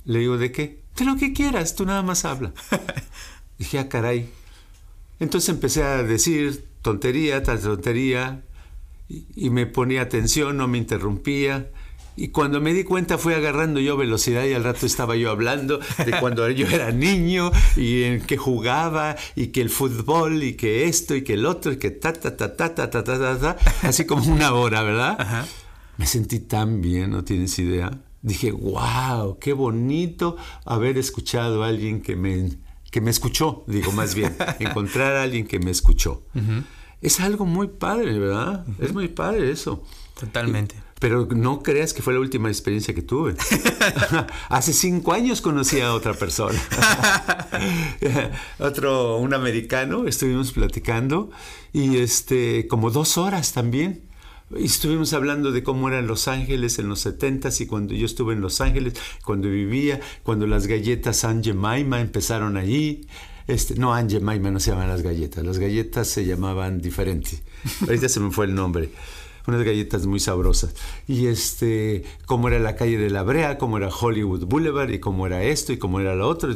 Le 0.05 0.20
digo, 0.20 0.38
¿de 0.38 0.53
qué? 0.53 0.83
De 0.96 1.05
lo 1.05 1.16
que 1.16 1.33
quieras, 1.33 1.75
tú 1.75 1.85
nada 1.85 2.03
más 2.03 2.25
habla. 2.25 2.53
Dije, 3.59 3.79
ah, 3.79 3.88
caray. 3.88 4.31
Entonces 5.20 5.49
empecé 5.51 5.83
a 5.83 6.03
decir 6.03 6.66
tontería 6.83 7.42
tras 7.42 7.62
tontería 7.62 8.42
y 9.09 9.51
me 9.51 9.66
ponía 9.66 10.03
atención, 10.03 10.57
no 10.57 10.68
me 10.68 10.79
interrumpía. 10.79 11.70
Y 12.16 12.29
cuando 12.29 12.62
me 12.62 12.72
di 12.72 12.83
cuenta 12.83 13.18
fui 13.18 13.35
agarrando 13.35 13.79
yo 13.79 13.96
velocidad 13.96 14.44
y 14.44 14.55
al 14.55 14.64
rato 14.64 14.87
estaba 14.87 15.16
yo 15.16 15.31
hablando 15.31 15.79
de 15.79 16.18
cuando 16.18 16.48
yo 16.50 16.66
era 16.66 16.90
niño 16.90 17.52
y 17.76 18.05
en 18.05 18.22
que 18.22 18.38
jugaba 18.38 19.16
y 19.35 19.48
que 19.48 19.61
el 19.61 19.68
fútbol 19.68 20.42
y 20.42 20.55
que 20.55 20.88
esto 20.88 21.14
y 21.14 21.22
que 21.22 21.35
el 21.35 21.44
otro 21.44 21.72
y 21.72 21.76
que 21.76 21.90
ta 21.90 22.14
ta 22.14 22.35
ta 22.35 22.57
ta 22.57 22.74
ta 22.74 22.90
ta 22.90 23.05
ta 23.05 23.18
ta, 23.18 23.38
ta 23.38 23.57
así 23.83 24.07
como 24.07 24.24
una 24.33 24.55
hora, 24.55 24.83
¿verdad? 24.83 25.46
Me 25.98 26.07
sentí 26.07 26.40
tan 26.40 26.81
bien, 26.81 27.11
no 27.11 27.22
tienes 27.22 27.59
idea. 27.59 27.90
Dije, 28.22 28.50
wow, 28.50 29.38
qué 29.38 29.52
bonito 29.52 30.37
haber 30.64 30.96
escuchado 30.98 31.62
a 31.62 31.68
alguien 31.68 32.00
que 32.00 32.16
me, 32.16 32.50
que 32.90 33.00
me 33.00 33.11
escuchó, 33.11 33.64
digo 33.66 33.92
más 33.92 34.14
bien, 34.14 34.37
encontrar 34.59 35.16
a 35.16 35.22
alguien 35.22 35.46
que 35.46 35.59
me 35.59 35.70
escuchó. 35.70 36.24
Es 37.02 37.20
algo 37.20 37.44
muy 37.44 37.68
padre, 37.68 38.18
¿verdad? 38.18 38.64
Es 38.81 38.92
muy 38.94 39.09
padre 39.09 39.50
eso. 39.50 39.85
Totalmente. 40.18 40.86
Pero 40.98 41.26
no 41.26 41.62
creas 41.62 41.92
que 41.92 42.00
fue 42.00 42.14
la 42.14 42.20
última 42.20 42.48
experiencia 42.48 42.94
que 42.94 43.02
tuve. 43.02 43.35
Hace 44.48 44.72
cinco 44.72 45.12
años 45.12 45.42
conocí 45.42 45.80
a 45.80 45.92
otra 45.92 46.14
persona. 46.14 46.59
Otro, 48.59 49.18
un 49.18 49.35
americano, 49.35 50.06
estuvimos 50.06 50.52
platicando 50.52 51.30
y 51.72 51.98
este, 51.98 52.66
como 52.66 52.90
dos 52.90 53.18
horas 53.18 53.52
también. 53.52 54.04
Y 54.56 54.64
estuvimos 54.64 55.12
hablando 55.12 55.52
de 55.52 55.62
cómo 55.62 55.88
eran 55.88 56.06
Los 56.06 56.28
Ángeles 56.28 56.78
en 56.78 56.88
los 56.88 57.00
70 57.00 57.50
y 57.59 57.66
cuando 57.66 57.94
yo 57.94 58.06
estuve 58.06 58.32
en 58.32 58.40
Los 58.40 58.62
Ángeles, 58.62 58.94
cuando 59.24 59.48
vivía, 59.48 60.00
cuando 60.22 60.46
las 60.46 60.66
galletas 60.66 61.18
San 61.18 61.44
Jemima 61.44 62.00
empezaron 62.00 62.56
allí. 62.56 63.06
Este, 63.48 63.74
no, 63.74 63.94
Aunt 63.94 64.12
Maima 64.22 64.50
no 64.50 64.61
se 64.61 64.70
llaman 64.70 64.88
las 64.88 65.02
galletas, 65.02 65.44
las 65.44 65.59
galletas 65.59 66.09
se 66.09 66.24
llamaban 66.24 66.80
diferente. 66.80 67.42
Ahorita 67.82 68.09
se 68.09 68.20
me 68.20 68.30
fue 68.30 68.46
el 68.46 68.54
nombre 68.54 68.88
unas 69.46 69.62
galletas 69.62 70.06
muy 70.06 70.20
sabrosas. 70.20 70.74
Y 71.06 71.26
este, 71.26 72.04
cómo 72.26 72.48
era 72.48 72.59
la 72.59 72.76
calle 72.76 72.98
de 72.98 73.11
la 73.11 73.22
Brea, 73.22 73.59
cómo 73.59 73.78
era 73.78 73.88
Hollywood 73.88 74.44
Boulevard, 74.46 74.90
y 74.90 74.98
cómo 74.98 75.26
era 75.26 75.42
esto, 75.42 75.72
y 75.72 75.78
cómo 75.78 76.00
era 76.00 76.14
lo 76.14 76.28
otro, 76.28 76.50
y 76.50 76.54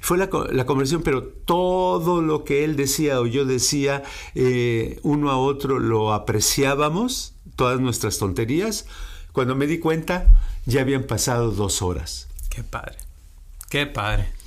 Fue 0.00 0.18
la, 0.18 0.28
la, 0.50 0.66
conversión, 0.66 1.02
pero 1.02 1.24
todo 1.24 2.22
lo 2.22 2.44
que 2.44 2.64
él 2.64 2.76
decía 2.76 3.20
o 3.20 3.26
yo 3.26 3.44
decía, 3.44 4.02
eh, 4.34 4.98
uno 5.02 5.30
a 5.30 5.38
otro 5.38 5.78
lo 5.78 6.12
apreciábamos, 6.12 7.34
todas 7.56 7.80
nuestras 7.80 8.18
tonterías. 8.18 8.86
Cuando 9.32 9.54
me 9.54 9.66
di 9.66 9.78
cuenta, 9.78 10.28
ya 10.66 10.82
habían 10.82 11.04
pasado 11.04 11.50
dos 11.50 11.82
horas. 11.82 12.28
Qué 12.50 12.62
padre. 12.62 12.96
Qué 13.70 13.86
padre. 13.86 14.41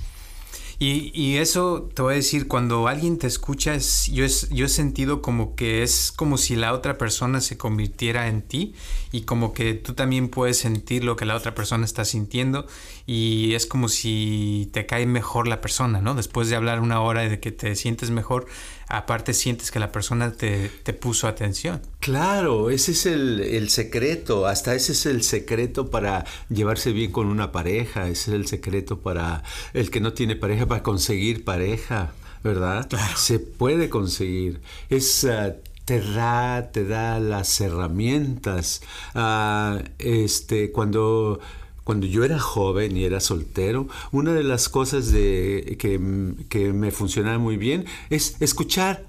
Y, 0.78 1.10
y, 1.14 1.38
eso 1.38 1.88
te 1.94 2.02
voy 2.02 2.12
a 2.12 2.16
decir, 2.16 2.48
cuando 2.48 2.86
alguien 2.86 3.18
te 3.18 3.26
escucha, 3.26 3.74
es, 3.74 4.08
yo, 4.12 4.26
es, 4.26 4.50
yo 4.50 4.66
he 4.66 4.68
sentido 4.68 5.22
como 5.22 5.54
que 5.56 5.82
es 5.82 6.12
como 6.14 6.36
si 6.36 6.54
la 6.54 6.74
otra 6.74 6.98
persona 6.98 7.40
se 7.40 7.56
convirtiera 7.56 8.28
en 8.28 8.42
ti 8.42 8.74
y 9.16 9.22
como 9.22 9.54
que 9.54 9.72
tú 9.72 9.94
también 9.94 10.28
puedes 10.28 10.58
sentir 10.58 11.02
lo 11.02 11.16
que 11.16 11.24
la 11.24 11.34
otra 11.34 11.54
persona 11.54 11.86
está 11.86 12.04
sintiendo 12.04 12.66
y 13.06 13.54
es 13.54 13.64
como 13.64 13.88
si 13.88 14.68
te 14.74 14.84
cae 14.84 15.06
mejor 15.06 15.48
la 15.48 15.62
persona, 15.62 16.02
¿no? 16.02 16.14
Después 16.14 16.50
de 16.50 16.56
hablar 16.56 16.80
una 16.80 17.00
hora 17.00 17.24
y 17.24 17.30
de 17.30 17.40
que 17.40 17.50
te 17.50 17.74
sientes 17.76 18.10
mejor, 18.10 18.44
aparte 18.88 19.32
sientes 19.32 19.70
que 19.70 19.78
la 19.78 19.90
persona 19.90 20.32
te, 20.32 20.68
puso 21.00 21.28
atención. 21.28 21.80
Claro, 22.00 22.68
ese 22.68 22.92
es 22.92 23.06
el, 23.06 23.70
secreto, 23.70 24.46
hasta 24.46 24.74
ese 24.74 24.92
es 24.92 25.06
el 25.06 25.22
secreto 25.22 25.88
para 25.88 26.26
llevarse 26.50 26.92
bien 26.92 27.10
con 27.10 27.28
una 27.28 27.52
pareja, 27.52 28.08
ese 28.08 28.32
es 28.32 28.36
el 28.36 28.46
secreto 28.46 29.00
para 29.00 29.44
el 29.72 29.90
que 29.90 30.00
no 30.00 30.12
tiene 30.12 30.36
pareja, 30.36 30.66
para 30.66 30.82
conseguir 30.82 31.42
pareja, 31.42 32.12
¿verdad? 32.44 32.86
Se 33.16 33.38
puede 33.38 33.88
conseguir. 33.88 34.60
Es... 34.90 35.24
Ah, 35.24 35.54
te 35.86 36.00
da, 36.00 36.70
te 36.72 36.84
da 36.84 37.18
las 37.18 37.58
herramientas. 37.60 38.82
Ah, 39.14 39.82
este, 39.98 40.70
cuando 40.72 41.40
cuando 41.84 42.08
yo 42.08 42.24
era 42.24 42.40
joven 42.40 42.96
y 42.96 43.04
era 43.04 43.20
soltero, 43.20 43.86
una 44.10 44.34
de 44.34 44.42
las 44.42 44.68
cosas 44.68 45.12
de, 45.12 45.76
que, 45.78 46.00
me 46.00 46.90
funcionaba 46.90 47.38
muy 47.38 47.56
bien 47.56 47.84
es 48.10 48.36
escuchar 48.40 49.04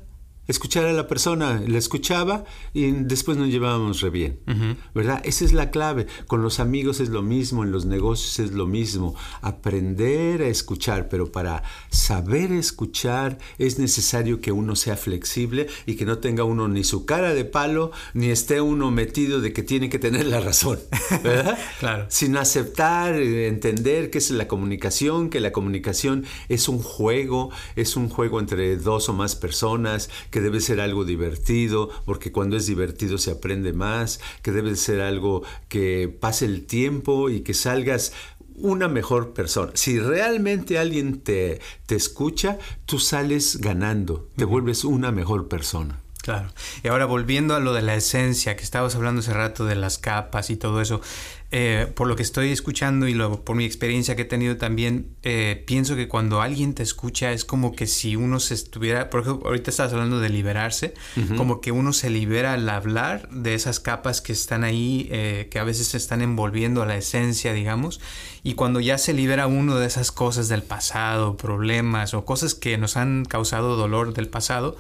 escuchar 0.48 0.86
a 0.86 0.94
la 0.94 1.08
persona, 1.08 1.62
la 1.66 1.78
escuchaba 1.78 2.46
y 2.74 2.92
después 2.92 3.38
nos 3.38 3.50
llevábamos 3.50 4.02
re 4.02 4.10
bien, 4.10 4.40
¿verdad? 4.94 5.22
Esa 5.24 5.46
es 5.46 5.54
la 5.54 5.72
clave. 5.72 6.08
Con 6.28 6.42
los 6.42 6.60
amigos 6.60 7.00
es 7.00 7.10
lo 7.10 7.22
mismo, 7.22 7.64
en 7.64 7.72
los 7.72 7.86
negocios 7.86 8.40
es 8.40 8.52
lo 8.52 8.66
mismo. 8.66 9.16
Aprender 9.42 10.42
a 10.42 10.48
escuchar, 10.48 11.10
pero 11.10 11.32
para 11.32 11.64
saber 11.90 12.52
escuchar 12.52 13.38
es 13.58 13.80
necesario 13.80 14.42
que 14.42 14.52
uno 14.52 14.76
sea 14.76 14.98
flexible 14.98 15.68
y 15.86 15.96
que 15.96 16.06
no 16.06 16.20
tenga 16.20 16.44
uno 16.44 16.68
ni 16.68 16.84
su 16.84 17.06
cara 17.06 17.34
de 17.34 17.46
palo, 17.46 17.92
ni 18.14 18.30
esté 18.30 18.62
uno 18.62 18.92
metido 18.92 19.42
de 19.42 19.54
que 19.54 19.64
tiene 19.64 19.90
que 19.90 20.00
tener 20.00 20.26
la 20.26 20.40
razón, 20.40 20.80
¿verdad? 21.24 21.58
claro. 21.80 22.06
Sin 22.10 22.38
aceptar, 22.38 23.16
eh, 23.16 23.48
entender 23.48 24.10
que 24.10 24.18
es 24.18 24.32
la 24.32 24.48
comunicación, 24.48 25.30
que 25.30 25.40
la 25.40 25.52
comunicación 25.52 26.26
es 26.50 26.70
un 26.70 26.80
juego, 26.80 27.52
es 27.76 27.96
un 27.96 28.10
juego 28.10 28.40
entre 28.40 28.78
dos 28.78 29.10
o 29.10 29.14
más 29.14 29.36
personas, 29.36 30.10
que 30.32 30.37
debe 30.42 30.62
ser 30.62 30.82
algo 30.82 31.06
divertido, 31.06 31.90
porque 32.06 32.32
cuando 32.32 32.58
es 32.58 32.66
divertido 32.66 33.18
se 33.18 33.32
aprende 33.32 33.74
más, 33.74 34.20
que 34.42 34.52
debe 34.52 34.76
ser 34.76 35.02
algo 35.02 35.44
que 35.68 36.08
pase 36.08 36.46
el 36.46 36.66
tiempo 36.66 37.30
y 37.30 37.42
que 37.42 37.54
salgas 37.54 38.14
una 38.56 38.88
mejor 38.88 39.34
persona. 39.34 39.72
Si 39.76 40.00
realmente 40.00 40.80
alguien 40.80 41.22
te, 41.22 41.62
te 41.86 41.96
escucha, 41.96 42.58
tú 42.86 43.00
sales 43.00 43.58
ganando, 43.58 44.30
te 44.36 44.46
vuelves 44.46 44.84
una 44.84 45.12
mejor 45.12 45.48
persona. 45.48 46.02
Claro. 46.28 46.50
Y 46.84 46.90
ahora 46.90 47.06
volviendo 47.06 47.56
a 47.56 47.62
lo 47.62 47.72
de 47.72 47.82
la 47.82 47.96
esencia, 47.96 48.58
que 48.58 48.64
estabas 48.64 48.94
hablando 48.98 49.22
hace 49.22 49.32
rato 49.32 49.64
de 49.64 49.76
las 49.76 49.98
capas 49.98 50.50
y 50.50 50.58
todo 50.58 50.82
eso, 50.82 51.00
eh, 51.52 51.90
por 51.96 52.10
lo 52.10 52.18
que 52.18 52.22
estoy 52.24 52.52
escuchando 52.52 53.08
y 53.08 53.14
luego 53.14 53.46
por 53.46 53.56
mi 53.56 53.64
experiencia 53.64 54.18
que 54.18 54.24
he 54.24 54.26
tenido 54.26 54.58
también, 54.58 55.16
eh, 55.24 55.64
pienso 55.66 55.96
que 55.96 56.10
cuando 56.10 56.42
alguien 56.42 56.74
te 56.74 56.84
escucha 56.84 57.32
es 57.32 57.46
como 57.46 57.78
que 57.78 57.88
si 57.88 58.18
uno 58.18 58.42
se 58.42 58.56
estuviera, 58.56 59.10
por 59.10 59.22
ejemplo, 59.22 59.48
ahorita 59.48 59.72
estabas 59.72 59.94
hablando 59.94 60.20
de 60.20 60.28
liberarse, 60.28 60.96
como 61.38 61.62
que 61.62 61.72
uno 61.72 61.94
se 61.94 62.10
libera 62.10 62.52
al 62.52 62.68
hablar 62.68 63.30
de 63.30 63.54
esas 63.54 63.80
capas 63.80 64.20
que 64.20 64.34
están 64.34 64.66
ahí, 64.66 65.08
eh, 65.10 65.48
que 65.50 65.60
a 65.60 65.64
veces 65.64 65.88
se 65.88 65.96
están 65.96 66.22
envolviendo 66.22 66.82
a 66.82 66.86
la 66.86 66.98
esencia, 66.98 67.54
digamos, 67.54 68.02
y 68.44 68.56
cuando 68.56 68.82
ya 68.82 68.98
se 68.98 69.14
libera 69.14 69.48
uno 69.48 69.78
de 69.78 69.88
esas 69.88 70.12
cosas 70.12 70.50
del 70.50 70.64
pasado, 70.64 71.38
problemas 71.38 72.14
o 72.14 72.26
cosas 72.26 72.54
que 72.54 72.78
nos 72.78 72.98
han 72.98 73.24
causado 73.24 73.78
dolor 73.78 74.14
del 74.14 74.28
pasado, 74.28 74.76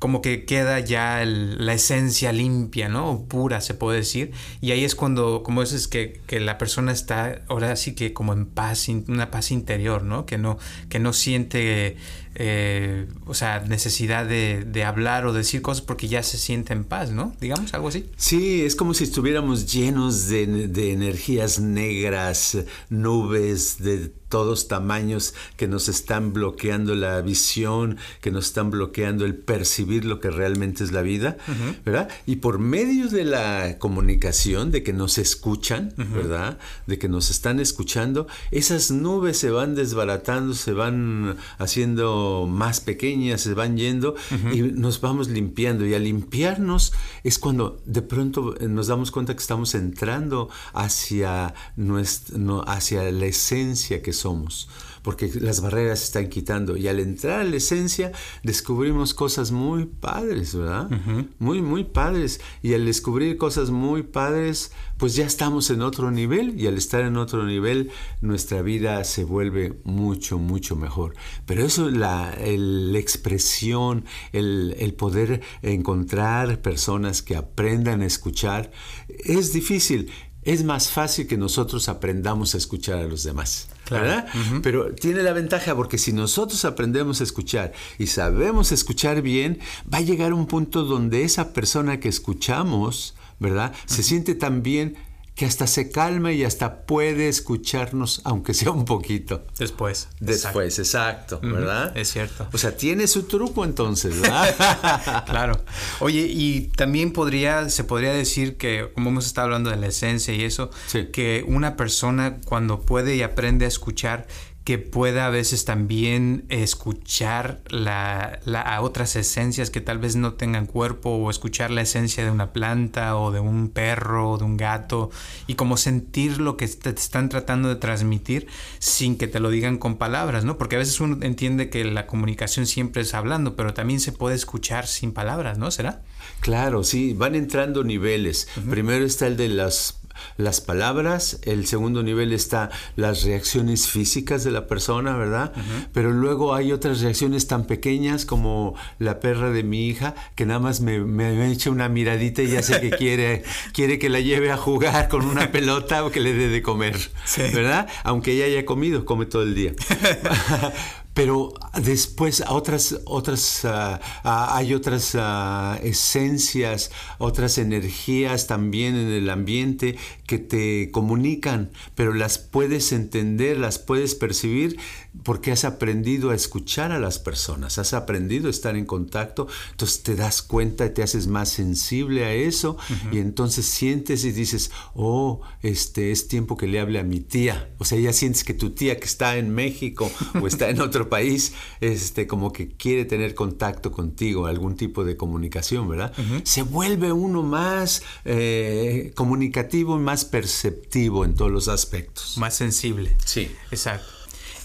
como 0.00 0.22
que 0.22 0.46
queda 0.46 0.80
ya 0.80 1.22
la 1.26 1.74
esencia 1.74 2.32
limpia, 2.32 2.88
¿no? 2.88 3.10
O 3.10 3.28
pura, 3.28 3.60
se 3.60 3.74
puede 3.74 3.98
decir. 3.98 4.32
Y 4.62 4.72
ahí 4.72 4.82
es 4.82 4.94
cuando, 4.94 5.42
como 5.42 5.62
es 5.62 5.88
que, 5.88 6.22
que 6.26 6.40
la 6.40 6.56
persona 6.56 6.90
está 6.90 7.42
ahora 7.48 7.76
sí 7.76 7.94
que 7.94 8.14
como 8.14 8.32
en 8.32 8.46
paz, 8.46 8.88
una 8.88 9.30
paz 9.30 9.50
interior, 9.50 10.02
¿no? 10.02 10.24
Que 10.24 10.38
no, 10.38 10.58
que 10.88 10.98
no 11.00 11.12
siente 11.12 11.98
eh, 12.34 13.06
o 13.26 13.34
sea, 13.34 13.60
necesidad 13.60 14.26
de, 14.26 14.84
hablar 14.84 15.26
o 15.26 15.32
decir 15.32 15.62
cosas 15.62 15.82
porque 15.82 16.08
ya 16.08 16.22
se 16.22 16.38
siente 16.38 16.72
en 16.72 16.84
paz, 16.84 17.10
¿no? 17.10 17.34
Digamos, 17.40 17.74
algo 17.74 17.88
así. 17.88 18.06
Sí, 18.16 18.62
es 18.62 18.74
como 18.76 18.94
si 18.94 19.04
estuviéramos 19.04 19.70
llenos 19.70 20.28
de, 20.28 20.68
de 20.68 20.92
energías 20.92 21.60
negras, 21.60 22.56
nubes 22.88 23.78
de 23.78 24.10
todos 24.30 24.68
tamaños 24.68 25.34
que 25.56 25.68
nos 25.68 25.88
están 25.88 26.32
bloqueando 26.32 26.94
la 26.94 27.20
visión, 27.20 27.98
que 28.22 28.30
nos 28.30 28.46
están 28.46 28.70
bloqueando 28.70 29.26
el 29.26 29.34
percibir 29.34 30.04
lo 30.04 30.20
que 30.20 30.30
realmente 30.30 30.84
es 30.84 30.92
la 30.92 31.02
vida, 31.02 31.36
¿verdad? 31.84 32.08
Y 32.26 32.36
por 32.36 32.60
medio 32.60 33.08
de 33.08 33.24
la 33.24 33.76
comunicación, 33.78 34.70
de 34.70 34.82
que 34.84 34.92
nos 34.92 35.18
escuchan, 35.18 35.92
¿verdad? 35.96 36.58
De 36.86 36.98
que 36.98 37.08
nos 37.08 37.28
están 37.30 37.58
escuchando, 37.58 38.28
esas 38.52 38.92
nubes 38.92 39.36
se 39.36 39.50
van 39.50 39.74
desbaratando, 39.74 40.54
se 40.54 40.72
van 40.72 41.36
haciendo 41.58 42.19
más 42.48 42.80
pequeñas, 42.80 43.40
se 43.42 43.54
van 43.54 43.76
yendo 43.76 44.14
y 44.52 44.62
nos 44.62 45.00
vamos 45.00 45.28
limpiando. 45.28 45.86
Y 45.86 45.94
al 45.94 46.04
limpiarnos 46.04 46.92
es 47.24 47.38
cuando 47.38 47.80
de 47.86 48.02
pronto 48.02 48.54
eh, 48.60 48.68
nos 48.68 48.86
damos 48.86 49.10
cuenta 49.10 49.34
que 49.34 49.40
estamos 49.40 49.74
entrando 49.74 50.48
hacia, 50.72 51.54
nuestra, 51.76 52.38
hacia 52.66 53.10
la 53.10 53.26
esencia 53.26 54.02
que 54.02 54.12
somos 54.12 54.68
porque 55.02 55.30
las 55.40 55.60
barreras 55.60 56.00
se 56.00 56.04
están 56.06 56.28
quitando. 56.28 56.76
Y 56.76 56.88
al 56.88 57.00
entrar 57.00 57.40
a 57.40 57.44
la 57.44 57.56
esencia, 57.56 58.12
descubrimos 58.42 59.14
cosas 59.14 59.50
muy 59.50 59.86
padres, 59.86 60.54
¿verdad? 60.54 60.90
Muy, 61.38 61.62
muy 61.62 61.84
padres. 61.84 62.40
Y 62.62 62.74
al 62.74 62.86
descubrir 62.86 63.36
cosas 63.36 63.70
muy 63.70 64.02
padres, 64.02 64.72
pues 64.96 65.14
ya 65.14 65.24
estamos 65.24 65.70
en 65.70 65.82
otro 65.82 66.10
nivel. 66.10 66.58
Y 66.60 66.66
al 66.66 66.76
estar 66.76 67.02
en 67.02 67.16
otro 67.16 67.44
nivel, 67.44 67.90
nuestra 68.20 68.62
vida 68.62 69.02
se 69.04 69.24
vuelve 69.24 69.80
mucho, 69.84 70.38
mucho 70.38 70.76
mejor. 70.76 71.14
Pero 71.46 71.64
eso, 71.64 71.90
la, 71.90 72.36
la 72.38 72.98
expresión, 72.98 74.04
el, 74.32 74.74
el 74.78 74.94
poder 74.94 75.40
encontrar 75.62 76.60
personas 76.62 77.22
que 77.22 77.36
aprendan 77.36 78.02
a 78.02 78.06
escuchar, 78.06 78.70
es 79.08 79.52
difícil 79.52 80.10
es 80.42 80.64
más 80.64 80.88
fácil 80.88 81.26
que 81.26 81.36
nosotros 81.36 81.88
aprendamos 81.88 82.54
a 82.54 82.58
escuchar 82.58 82.98
a 82.98 83.04
los 83.04 83.24
demás. 83.24 83.68
¿Verdad? 83.90 84.26
Pero 84.62 84.94
tiene 84.94 85.22
la 85.22 85.32
ventaja 85.32 85.74
porque 85.74 85.98
si 85.98 86.12
nosotros 86.12 86.64
aprendemos 86.64 87.20
a 87.20 87.24
escuchar 87.24 87.72
y 87.98 88.06
sabemos 88.06 88.72
escuchar 88.72 89.22
bien, 89.22 89.58
va 89.92 89.98
a 89.98 90.02
llegar 90.02 90.32
un 90.32 90.46
punto 90.46 90.84
donde 90.84 91.24
esa 91.24 91.52
persona 91.52 92.00
que 92.00 92.08
escuchamos, 92.08 93.14
¿verdad? 93.38 93.72
Se 93.86 94.02
siente 94.02 94.34
tan 94.34 94.62
bien 94.62 94.96
que 95.34 95.46
hasta 95.46 95.66
se 95.66 95.90
calma 95.90 96.32
y 96.32 96.44
hasta 96.44 96.82
puede 96.82 97.28
escucharnos, 97.28 98.20
aunque 98.24 98.52
sea 98.52 98.70
un 98.72 98.84
poquito. 98.84 99.46
Después. 99.58 100.08
Después, 100.20 100.78
exacto, 100.78 101.40
¿verdad? 101.42 101.96
Es 101.96 102.12
cierto. 102.12 102.46
O 102.52 102.58
sea, 102.58 102.76
tiene 102.76 103.06
su 103.06 103.22
truco 103.22 103.64
entonces, 103.64 104.20
¿verdad? 104.20 105.24
claro. 105.26 105.64
Oye, 106.00 106.26
y 106.28 106.68
también 106.76 107.12
podría, 107.12 107.70
se 107.70 107.84
podría 107.84 108.12
decir 108.12 108.56
que, 108.56 108.90
como 108.94 109.10
hemos 109.10 109.26
estado 109.26 109.46
hablando 109.46 109.70
de 109.70 109.76
la 109.76 109.86
esencia 109.86 110.34
y 110.34 110.44
eso, 110.44 110.70
que 111.12 111.44
una 111.46 111.76
persona 111.76 112.40
cuando 112.44 112.80
puede 112.80 113.16
y 113.16 113.22
aprende 113.22 113.64
a 113.64 113.68
escuchar, 113.68 114.26
que 114.64 114.78
pueda 114.78 115.26
a 115.26 115.30
veces 115.30 115.64
también 115.64 116.44
escuchar 116.48 117.60
la, 117.68 118.40
a 118.64 118.80
otras 118.82 119.16
esencias 119.16 119.70
que 119.70 119.80
tal 119.80 119.98
vez 119.98 120.16
no 120.16 120.34
tengan 120.34 120.66
cuerpo 120.66 121.10
o 121.10 121.30
escuchar 121.30 121.70
la 121.70 121.80
esencia 121.80 122.24
de 122.24 122.30
una 122.30 122.52
planta 122.52 123.16
o 123.16 123.32
de 123.32 123.40
un 123.40 123.70
perro 123.70 124.32
o 124.32 124.38
de 124.38 124.44
un 124.44 124.56
gato 124.56 125.10
y 125.46 125.54
como 125.54 125.76
sentir 125.76 126.40
lo 126.40 126.56
que 126.56 126.68
te 126.68 126.90
están 126.90 127.30
tratando 127.30 127.68
de 127.68 127.76
transmitir 127.76 128.48
sin 128.78 129.16
que 129.16 129.28
te 129.28 129.40
lo 129.40 129.50
digan 129.50 129.78
con 129.78 129.96
palabras, 129.96 130.44
¿no? 130.44 130.58
Porque 130.58 130.76
a 130.76 130.80
veces 130.80 131.00
uno 131.00 131.18
entiende 131.22 131.70
que 131.70 131.84
la 131.84 132.06
comunicación 132.06 132.66
siempre 132.66 133.02
es 133.02 133.14
hablando, 133.14 133.56
pero 133.56 133.72
también 133.72 134.00
se 134.00 134.12
puede 134.12 134.36
escuchar 134.36 134.86
sin 134.86 135.12
palabras, 135.12 135.56
¿no? 135.56 135.70
¿Será? 135.70 136.02
Claro, 136.40 136.84
sí, 136.84 137.14
van 137.14 137.34
entrando 137.34 137.82
niveles. 137.82 138.48
Primero 138.68 139.04
está 139.04 139.26
el 139.26 139.36
de 139.36 139.48
las 139.48 139.99
las 140.36 140.60
palabras, 140.60 141.40
el 141.42 141.66
segundo 141.66 142.02
nivel 142.02 142.32
está 142.32 142.70
las 142.96 143.24
reacciones 143.24 143.88
físicas 143.88 144.44
de 144.44 144.50
la 144.50 144.66
persona, 144.66 145.16
¿verdad? 145.16 145.52
Pero 145.92 146.10
luego 146.10 146.54
hay 146.54 146.72
otras 146.72 147.00
reacciones 147.00 147.46
tan 147.46 147.64
pequeñas 147.66 148.24
como 148.24 148.74
la 148.98 149.20
perra 149.20 149.50
de 149.50 149.62
mi 149.62 149.88
hija, 149.88 150.14
que 150.34 150.46
nada 150.46 150.60
más 150.60 150.80
me, 150.80 151.00
me 151.00 151.50
echa 151.50 151.70
una 151.70 151.88
miradita 151.88 152.42
y 152.42 152.48
ya 152.48 152.62
sé 152.62 152.80
que 152.80 152.90
quiere, 152.98 153.42
quiere 153.72 153.98
que 153.98 154.08
la 154.08 154.20
lleve 154.20 154.50
a 154.50 154.56
jugar 154.56 155.08
con 155.08 155.24
una 155.24 155.52
pelota 155.52 156.04
o 156.04 156.10
que 156.10 156.20
le 156.20 156.32
dé 156.32 156.48
de 156.48 156.62
comer, 156.62 156.96
¿verdad? 157.36 157.88
Aunque 158.04 158.32
ella 158.32 158.46
haya 158.46 158.66
comido, 158.66 159.04
come 159.04 159.26
todo 159.26 159.42
el 159.42 159.54
día. 159.54 159.72
pero 161.14 161.52
después 161.82 162.42
otras, 162.48 163.00
otras, 163.04 163.64
ah, 163.64 164.00
ah, 164.22 164.56
hay 164.56 164.74
otras 164.74 165.16
ah, 165.18 165.78
esencias, 165.82 166.90
otras 167.18 167.58
energías 167.58 168.46
también 168.46 168.94
en 168.94 169.08
el 169.08 169.28
ambiente 169.28 169.96
que 170.26 170.38
te 170.38 170.90
comunican, 170.92 171.70
pero 171.94 172.14
las 172.14 172.38
puedes 172.38 172.92
entender, 172.92 173.58
las 173.58 173.78
puedes 173.78 174.14
percibir 174.14 174.78
porque 175.22 175.52
has 175.52 175.64
aprendido 175.64 176.30
a 176.30 176.34
escuchar 176.34 176.92
a 176.92 176.98
las 176.98 177.18
personas, 177.18 177.78
has 177.78 177.94
aprendido 177.94 178.48
a 178.48 178.50
estar 178.50 178.76
en 178.76 178.86
contacto, 178.86 179.48
entonces 179.72 180.02
te 180.02 180.14
das 180.14 180.42
cuenta 180.42 180.86
y 180.86 180.90
te 180.90 181.02
haces 181.02 181.26
más 181.26 181.48
sensible 181.48 182.24
a 182.24 182.32
eso 182.32 182.76
y 183.12 183.18
entonces 183.18 183.66
sientes 183.66 184.24
y 184.24 184.32
dices, 184.32 184.70
oh, 184.94 185.40
este 185.62 186.12
es 186.12 186.28
tiempo 186.28 186.56
que 186.56 186.66
le 186.66 186.80
hable 186.80 186.98
a 186.98 187.02
mi 187.02 187.20
tía, 187.20 187.70
o 187.78 187.84
sea, 187.84 187.98
ya 187.98 188.12
sientes 188.12 188.44
que 188.44 188.54
tu 188.54 188.70
tía 188.70 188.98
que 188.98 189.06
está 189.06 189.36
en 189.36 189.50
México 189.50 190.10
o 190.40 190.46
está 190.46 190.70
en 190.70 190.80
otro 190.80 191.08
país, 191.08 191.52
este, 191.80 192.26
como 192.26 192.52
que 192.52 192.68
quiere 192.68 193.04
tener 193.04 193.34
contacto 193.34 193.92
contigo, 193.92 194.46
algún 194.46 194.76
tipo 194.76 195.04
de 195.04 195.16
comunicación, 195.16 195.88
¿verdad? 195.88 196.12
Se 196.44 196.62
vuelve 196.62 197.12
uno 197.12 197.42
más 197.42 198.02
eh, 198.24 199.12
comunicativo 199.14 199.96
y 199.96 200.00
más 200.00 200.24
perceptivo 200.24 201.24
en 201.24 201.34
todos 201.34 201.50
los 201.50 201.68
aspectos. 201.68 202.36
Más 202.38 202.54
sensible. 202.54 203.16
Sí. 203.24 203.50
Exacto. 203.70 204.19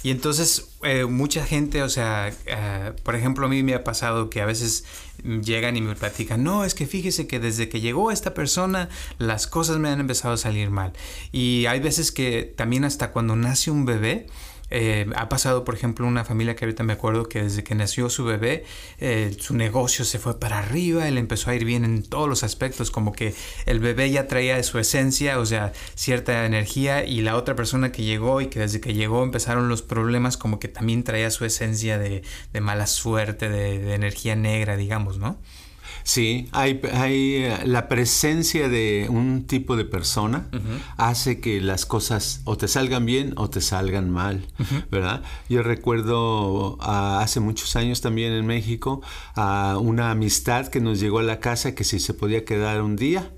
Y 0.06 0.12
entonces 0.12 0.68
eh, 0.84 1.06
mucha 1.06 1.44
gente, 1.44 1.82
o 1.82 1.90
sea, 1.90 2.32
eh, 2.46 2.94
por 3.02 3.16
ejemplo, 3.16 3.48
a 3.48 3.50
mí 3.50 3.64
me 3.64 3.74
ha 3.74 3.84
pasado 3.84 4.30
que 4.30 4.40
a 4.40 4.46
veces 4.46 4.86
llegan 5.24 5.78
y 5.78 5.82
me 5.82 5.96
platican, 5.96 6.44
no, 6.44 6.64
es 6.64 6.76
que 6.76 6.86
fíjese 6.86 7.26
que 7.26 7.40
desde 7.40 7.70
que 7.70 7.82
llegó 7.82 8.12
esta 8.12 8.36
persona 8.36 8.88
las 9.18 9.48
cosas 9.48 9.80
me 9.80 9.90
han 9.90 10.00
empezado 10.00 10.36
a 10.36 10.38
salir 10.38 10.70
mal. 10.70 10.94
Y 11.32 11.66
hay 11.66 11.80
veces 11.80 12.12
que 12.12 12.44
también 12.56 12.86
hasta 12.86 13.12
cuando 13.12 13.36
nace 13.36 13.72
un 13.72 13.86
bebé, 13.86 14.28
Eh, 14.72 15.06
ha 15.16 15.30
pasado, 15.30 15.64
por 15.64 15.76
ejemplo, 15.76 16.08
una 16.08 16.26
familia 16.26 16.56
que 16.56 16.66
ahorita 16.66 16.84
me 16.84 16.94
acuerdo 16.94 17.30
que 17.30 17.44
desde 17.44 17.64
que 17.64 17.76
nació 17.76 18.10
su 18.10 18.26
bebé, 18.26 18.64
eh, 19.00 19.36
su 19.40 19.56
negocio 19.56 20.06
se 20.06 20.20
fue 20.20 20.40
para 20.40 20.60
arriba, 20.60 21.08
él 21.08 21.18
empezó 21.18 21.52
a 21.52 21.56
ir 21.56 21.66
bien 21.66 21.86
en 21.86 22.04
todos 22.04 22.28
los 22.28 22.44
aspectos, 22.44 22.92
como 22.92 23.12
que 23.12 23.36
el 23.66 23.80
bebé 23.80 24.10
ya 24.10 24.28
traía 24.28 24.62
su 24.64 24.80
esencia, 24.80 25.40
o 25.40 25.46
sea, 25.46 25.74
cierta 25.96 26.46
energía, 26.46 27.06
y 27.06 27.22
la 27.22 27.36
otra 27.36 27.56
persona 27.56 27.92
que 27.92 28.04
llegó 28.04 28.42
y 28.42 28.48
que 28.48 28.60
desde 28.60 28.82
que 28.82 28.94
llegó 28.94 29.24
empezaron 29.24 29.70
los 29.70 29.82
problemas, 29.82 30.38
como 30.38 30.60
que 30.60 30.68
también 30.68 31.04
traía 31.04 31.30
su 31.32 31.46
esencia 31.46 31.98
de, 31.98 32.24
mala 32.60 32.88
suerte, 32.88 33.50
de 33.50 33.94
energía 33.94 34.36
negra, 34.36 34.78
digamos, 34.78 35.18
¿no? 35.20 35.38
Sí, 36.06 36.50
hay, 36.52 36.80
hay 36.94 37.36
eh, 37.38 37.58
la 37.66 37.88
presencia 37.88 38.70
de 38.70 39.08
un 39.10 39.48
tipo 39.48 39.76
de 39.76 39.86
persona 39.86 40.48
hace 40.98 41.40
que 41.40 41.60
las 41.60 41.88
cosas 41.88 42.42
o 42.44 42.58
te 42.58 42.68
salgan 42.68 43.08
bien 43.08 43.34
o 43.38 43.50
te 43.50 43.60
salgan 43.60 44.12
mal, 44.12 44.46
¿verdad? 44.92 45.24
Yo 45.50 45.64
recuerdo 45.64 46.78
ah, 46.80 47.22
hace 47.24 47.40
muchos 47.40 47.76
años 47.76 48.02
también 48.02 48.34
en 48.34 48.46
México 48.46 49.02
a 49.34 49.80
una 49.82 50.12
amistad 50.12 50.68
que 50.68 50.80
nos 50.80 51.00
llegó 51.00 51.18
a 51.20 51.24
la 51.24 51.40
casa 51.40 51.74
que 51.74 51.84
si 51.84 52.00
se 52.00 52.14
podía 52.14 52.46
quedar 52.46 52.84
un 52.84 52.98
día, 52.98 53.32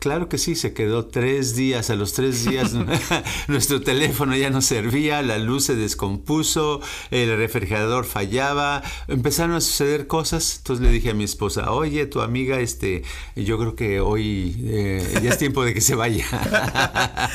Claro 0.00 0.28
que 0.28 0.38
sí, 0.38 0.56
se 0.56 0.72
quedó 0.72 1.06
tres 1.06 1.54
días. 1.54 1.90
A 1.90 1.94
los 1.94 2.12
tres 2.12 2.44
días 2.44 2.74
nuestro 3.48 3.80
teléfono 3.80 4.36
ya 4.36 4.50
no 4.50 4.60
servía, 4.60 5.22
la 5.22 5.38
luz 5.38 5.64
se 5.64 5.76
descompuso, 5.76 6.80
el 7.10 7.36
refrigerador 7.36 8.04
fallaba, 8.04 8.82
empezaron 9.06 9.54
a 9.54 9.60
suceder 9.60 10.06
cosas. 10.06 10.56
Entonces 10.58 10.84
le 10.84 10.92
dije 10.92 11.10
a 11.10 11.14
mi 11.14 11.24
esposa, 11.24 11.72
oye, 11.72 12.06
tu 12.06 12.20
amiga, 12.20 12.60
este, 12.60 13.02
yo 13.36 13.58
creo 13.58 13.76
que 13.76 14.00
hoy 14.00 14.56
eh, 14.64 15.20
ya 15.22 15.30
es 15.30 15.38
tiempo 15.38 15.64
de 15.64 15.74
que 15.74 15.80
se 15.80 15.94
vaya. 15.94 16.26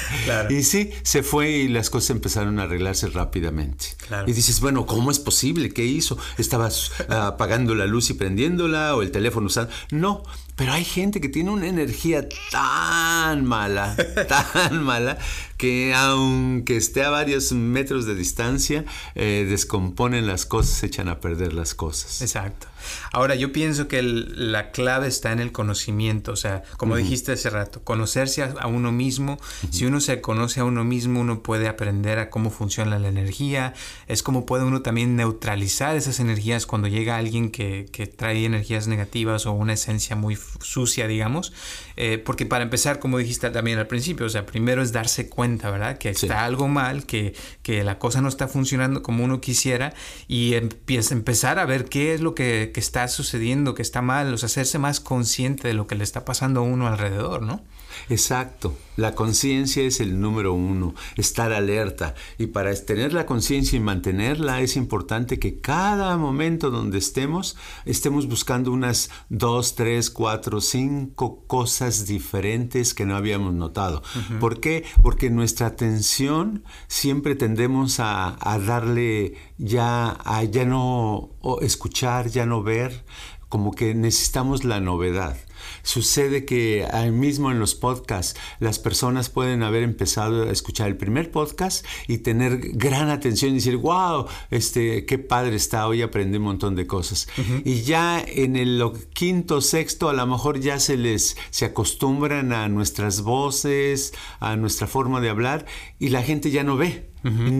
Y 0.49 0.63
sí, 0.63 0.91
se 1.03 1.23
fue 1.23 1.49
y 1.49 1.67
las 1.67 1.89
cosas 1.89 2.11
empezaron 2.11 2.59
a 2.59 2.63
arreglarse 2.63 3.07
rápidamente. 3.07 3.87
Y 4.27 4.33
dices, 4.33 4.59
bueno, 4.59 4.85
¿cómo 4.85 5.11
es 5.11 5.19
posible? 5.19 5.69
¿Qué 5.69 5.85
hizo? 5.85 6.17
¿Estabas 6.37 6.91
apagando 7.09 7.75
la 7.75 7.85
luz 7.85 8.09
y 8.09 8.13
prendiéndola 8.13 8.95
o 8.95 9.01
el 9.01 9.11
teléfono 9.11 9.47
usando? 9.47 9.71
No, 9.91 10.23
pero 10.55 10.73
hay 10.73 10.85
gente 10.85 11.19
que 11.19 11.29
tiene 11.29 11.51
una 11.51 11.67
energía 11.67 12.27
tan 12.51 13.45
mala, 13.45 13.95
tan 14.27 14.83
mala, 14.83 15.17
que 15.63 15.93
aunque 15.93 16.75
esté 16.75 17.03
a 17.03 17.09
varios 17.09 17.53
metros 17.53 18.05
de 18.05 18.15
distancia, 18.15 18.83
eh, 19.15 19.45
descomponen 19.47 20.27
las 20.27 20.45
cosas, 20.45 20.83
echan 20.83 21.07
a 21.07 21.21
perder 21.21 21.53
las 21.53 21.73
cosas. 21.73 22.21
Exacto. 22.21 22.67
Ahora, 23.11 23.35
yo 23.35 23.51
pienso 23.51 23.87
que 23.87 24.01
la 24.01 24.71
clave 24.71 25.07
está 25.07 25.31
en 25.31 25.39
el 25.39 25.51
conocimiento, 25.51 26.31
o 26.31 26.35
sea, 26.35 26.63
como 26.77 26.95
dijiste 26.95 27.31
hace 27.31 27.49
rato, 27.49 27.83
conocerse 27.83 28.43
a, 28.43 28.67
uno 28.67 28.91
mismo. 28.91 29.39
Si 29.69 29.85
uno 29.85 29.99
se 29.99 30.21
conoce 30.21 30.59
a 30.59 30.65
uno 30.65 30.83
mismo, 30.83 31.21
uno 31.21 31.43
puede 31.43 31.67
aprender 31.67 32.19
a 32.19 32.29
cómo 32.29 32.49
funciona 32.49 32.99
la 32.99 33.07
energía. 33.07 33.73
Es 34.07 34.23
como 34.23 34.45
puede 34.45 34.63
uno 34.63 34.81
también 34.81 35.15
neutralizar 35.15 35.95
esas 35.95 36.19
energías 36.19 36.65
cuando 36.65 36.87
llega 36.87 37.17
alguien 37.17 37.51
que, 37.51 37.89
trae 38.17 38.45
energías 38.45 38.87
negativas 38.87 39.45
o 39.45 39.53
una 39.53 39.73
esencia 39.73 40.15
muy 40.15 40.37
sucia, 40.61 41.07
digamos. 41.07 41.53
Eh, 41.95 42.17
porque 42.17 42.45
para 42.45 42.63
empezar, 42.63 42.99
como 42.99 43.17
dijiste 43.17 43.49
también 43.49 43.79
al 43.79 43.87
principio, 43.87 44.25
o 44.25 44.29
sea, 44.29 44.45
primero 44.45 44.81
es 44.81 44.91
darse 44.91 45.29
cuenta, 45.29 45.69
¿verdad? 45.69 45.97
Que 45.97 46.09
está 46.09 46.45
algo 46.45 46.67
mal, 46.67 47.05
que, 47.05 47.33
que 47.61 47.83
la 47.83 47.99
cosa 47.99 48.21
no 48.21 48.29
está 48.29 48.47
funcionando 48.47 49.03
como 49.03 49.23
uno 49.23 49.41
quisiera 49.41 49.93
y 50.27 50.55
empieza, 50.55 51.13
empezar 51.13 51.59
a 51.59 51.65
ver 51.65 51.85
qué 51.85 52.13
es 52.13 52.21
lo 52.21 52.35
que 52.35 52.71
que 52.73 52.79
está 52.79 53.07
sucediendo, 53.07 53.75
que 53.75 53.81
está 53.81 54.01
mal, 54.01 54.33
o 54.33 54.37
sea, 54.37 54.47
hacerse 54.47 54.79
más 54.79 54.99
consciente 54.99 55.67
de 55.67 55.73
lo 55.73 55.87
que 55.87 55.95
le 55.95 56.03
está 56.03 56.25
pasando 56.25 56.61
a 56.61 56.63
uno 56.63 56.87
alrededor, 56.87 57.41
¿no? 57.41 57.63
Exacto. 58.09 58.75
La 58.95 59.15
conciencia 59.15 59.83
es 59.83 59.99
el 59.99 60.19
número 60.19 60.53
uno, 60.53 60.93
estar 61.17 61.51
alerta. 61.51 62.13
Y 62.37 62.47
para 62.47 62.73
tener 62.75 63.11
la 63.11 63.25
conciencia 63.25 63.75
y 63.77 63.79
mantenerla 63.79 64.61
es 64.61 64.75
importante 64.75 65.39
que 65.39 65.59
cada 65.59 66.15
momento 66.17 66.69
donde 66.69 66.99
estemos, 66.99 67.57
estemos 67.85 68.27
buscando 68.27 68.71
unas 68.71 69.09
dos, 69.29 69.73
tres, 69.73 70.11
cuatro, 70.11 70.61
cinco 70.61 71.43
cosas 71.47 72.05
diferentes 72.05 72.93
que 72.93 73.05
no 73.05 73.15
habíamos 73.15 73.55
notado. 73.55 74.03
¿Por 74.39 74.59
qué? 74.59 74.83
Porque 75.01 75.31
nuestra 75.31 75.67
atención 75.67 76.63
siempre 76.87 77.35
tendemos 77.35 77.99
a, 77.99 78.37
a 78.39 78.59
darle 78.59 79.35
ya, 79.57 80.17
a 80.23 80.43
ya 80.43 80.65
no 80.65 81.31
escuchar, 81.61 82.29
ya 82.29 82.45
no 82.45 82.61
ver, 82.61 83.05
como 83.49 83.71
que 83.71 83.95
necesitamos 83.95 84.63
la 84.63 84.79
novedad. 84.79 85.35
Sucede 85.81 86.45
que 86.45 86.87
ahí 86.91 87.11
mismo 87.11 87.51
en 87.51 87.59
los 87.59 87.75
podcasts 87.75 88.39
las 88.59 88.79
personas 88.79 89.29
pueden 89.29 89.63
haber 89.63 89.83
empezado 89.83 90.43
a 90.43 90.51
escuchar 90.51 90.87
el 90.87 90.97
primer 90.97 91.31
podcast 91.31 91.85
y 92.07 92.19
tener 92.19 92.59
gran 92.73 93.09
atención 93.09 93.51
y 93.51 93.55
decir, 93.55 93.77
wow, 93.77 94.27
este, 94.51 95.05
qué 95.05 95.17
padre 95.17 95.55
está, 95.55 95.87
hoy 95.87 96.01
aprendí 96.01 96.37
un 96.37 96.43
montón 96.43 96.75
de 96.75 96.87
cosas. 96.87 97.27
Y 97.63 97.81
ya 97.81 98.23
en 98.25 98.55
el 98.55 98.83
quinto, 99.13 99.61
sexto, 99.61 100.09
a 100.09 100.13
lo 100.13 100.25
mejor 100.27 100.59
ya 100.59 100.79
se 100.79 100.97
les, 100.97 101.37
se 101.49 101.65
acostumbran 101.65 102.53
a 102.53 102.67
nuestras 102.69 103.21
voces, 103.21 104.13
a 104.39 104.55
nuestra 104.55 104.87
forma 104.87 105.21
de 105.21 105.29
hablar 105.29 105.65
y 105.99 106.09
la 106.09 106.23
gente 106.23 106.51
ya 106.51 106.63
no 106.63 106.77
ve. 106.77 107.09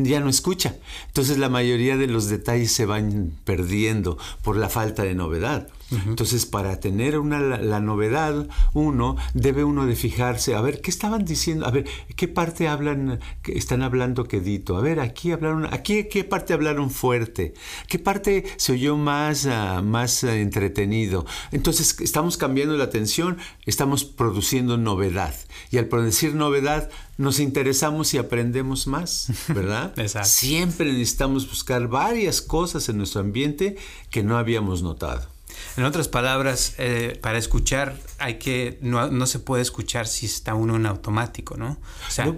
ya 0.04 0.20
no 0.20 0.30
escucha. 0.30 0.76
Entonces 1.08 1.38
la 1.38 1.48
mayoría 1.50 1.96
de 1.96 2.08
los 2.08 2.28
detalles 2.28 2.72
se 2.72 2.86
van 2.86 3.32
perdiendo 3.46 4.18
por 4.42 4.58
la 4.58 4.70
falta 4.70 5.04
de 5.04 5.16
novedad. 5.16 5.70
Entonces, 6.06 6.46
para 6.46 6.80
tener 6.80 7.18
una, 7.20 7.40
la, 7.40 7.80
novedad, 7.80 8.48
uno 8.74 9.16
debe 9.34 9.64
uno 9.64 9.86
de 9.86 9.96
fijarse, 9.96 10.56
a 10.56 10.62
ver, 10.62 10.82
¿qué 10.82 10.92
estaban 10.92 11.26
diciendo? 11.26 11.66
A 11.66 11.72
ver, 11.72 11.86
¿qué 12.16 12.28
parte 12.28 12.68
hablan, 12.68 13.20
están 13.46 13.82
hablando 13.82 14.26
quedito? 14.26 14.78
A 14.78 14.82
ver, 14.82 15.00
aquí 15.00 15.32
hablaron, 15.32 15.72
aquí 15.74 16.06
qué 16.06 16.24
parte 16.24 16.54
hablaron 16.54 16.90
fuerte, 16.90 17.54
qué 17.88 18.00
parte 18.00 18.44
se 18.58 18.74
oyó 18.74 18.98
más, 18.98 19.46
ah, 19.46 19.82
más 19.82 20.24
ah, 20.24 20.36
entretenido. 20.36 21.26
Entonces, 21.52 21.96
estamos 22.00 22.38
cambiando 22.38 22.78
la 22.78 22.86
atención, 22.86 23.38
estamos 23.66 24.04
produciendo 24.04 24.78
novedad. 24.78 25.34
Y 25.72 25.78
al 25.78 25.86
producir 25.86 26.36
novedad, 26.36 26.90
nos 27.18 27.40
interesamos 27.40 28.14
y 28.14 28.18
aprendemos 28.18 28.88
más, 28.88 29.28
¿verdad? 29.50 29.94
Exacto. 29.98 30.30
Siempre 30.30 30.92
necesitamos 30.92 31.48
buscar 31.48 31.88
varias 31.88 32.42
cosas 32.42 32.90
en 32.90 32.98
nuestro 32.98 33.22
ambiente 33.22 33.76
que 34.10 34.24
no 34.24 34.38
habíamos 34.38 34.82
notado. 34.82 35.33
En 35.78 35.84
otras 35.84 36.08
palabras, 36.08 36.76
eh, 36.78 37.18
para 37.22 37.38
escuchar 37.38 37.98
hay 38.20 38.40
que 38.40 38.78
no, 38.82 39.10
no, 39.10 39.26
se 39.26 39.40
puede 39.40 39.62
escuchar 39.62 40.08
si 40.08 40.26
está 40.26 40.54
uno 40.54 40.76
en 40.76 40.86
automático, 40.86 41.58
¿no? 41.58 41.78
O 42.08 42.12
sea, 42.12 42.34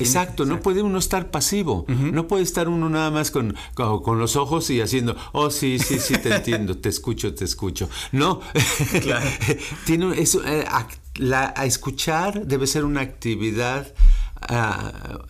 Exacto, 0.00 0.46
no 0.46 0.60
puede 0.60 0.82
uno 0.82 0.98
estar 0.98 1.30
pasivo, 1.30 1.84
no 1.88 2.26
puede 2.26 2.42
estar 2.42 2.68
uno 2.68 2.88
nada 2.88 3.10
más 3.10 3.30
con, 3.30 3.54
con, 3.74 4.18
los 4.18 4.36
ojos 4.36 4.70
y 4.70 4.80
haciendo, 4.80 5.16
oh 5.32 5.50
sí, 5.50 5.78
sí, 5.78 5.98
sí, 5.98 6.14
te 6.14 6.34
entiendo, 6.34 6.78
te 6.78 6.88
escucho, 6.88 7.34
te 7.34 7.44
escucho. 7.44 7.88
No, 8.12 8.40
claro. 9.02 9.28
Tiene 9.84 10.18
eso, 10.20 10.42
eh, 10.46 10.64
la, 11.16 11.52
a 11.56 11.66
escuchar 11.66 12.46
debe 12.46 12.66
ser 12.66 12.84
una 12.84 13.02
actividad 13.02 13.92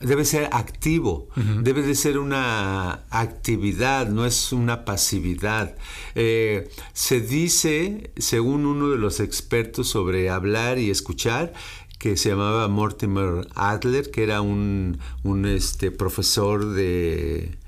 Debe 0.01 0.25
ser 0.25 0.49
activo, 0.53 1.29
debe 1.63 1.83
de 1.83 1.95
ser 1.95 2.19
una 2.19 3.05
actividad, 3.11 4.09
no 4.09 4.25
es 4.25 4.53
una 4.53 4.85
pasividad. 4.85 5.77
Eh, 6.15 6.71
se 6.93 7.21
dice, 7.21 8.13
según 8.17 8.67
uno 8.67 8.91
de 8.91 8.99
los 8.99 9.21
expertos 9.21 9.89
sobre 9.89 10.31
hablar 10.31 10.79
y 10.79 10.91
escuchar, 10.91 11.53
que 11.99 12.17
se 12.17 12.31
llamaba 12.31 12.67
Mortimer 12.69 13.47
Adler, 13.55 14.11
que 14.11 14.23
era 14.23 14.41
un, 14.41 14.99
este, 15.45 15.91
profesor 15.91 16.73
de, 16.73 17.59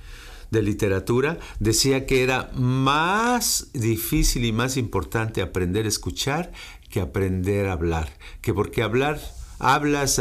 de 0.51 0.63
literatura, 0.63 1.39
decía 1.61 2.07
que 2.07 2.23
era 2.23 2.51
más 2.55 3.69
difícil 3.75 4.47
y 4.47 4.53
más 4.53 4.79
importante 4.79 5.43
aprender 5.43 5.85
a 5.85 5.89
escuchar 5.89 6.53
que 6.89 7.01
aprender 7.01 7.67
a 7.67 7.73
hablar, 7.73 8.11
que 8.43 8.55
porque 8.55 8.83
hablar 8.83 9.19
hablas, 9.63 10.21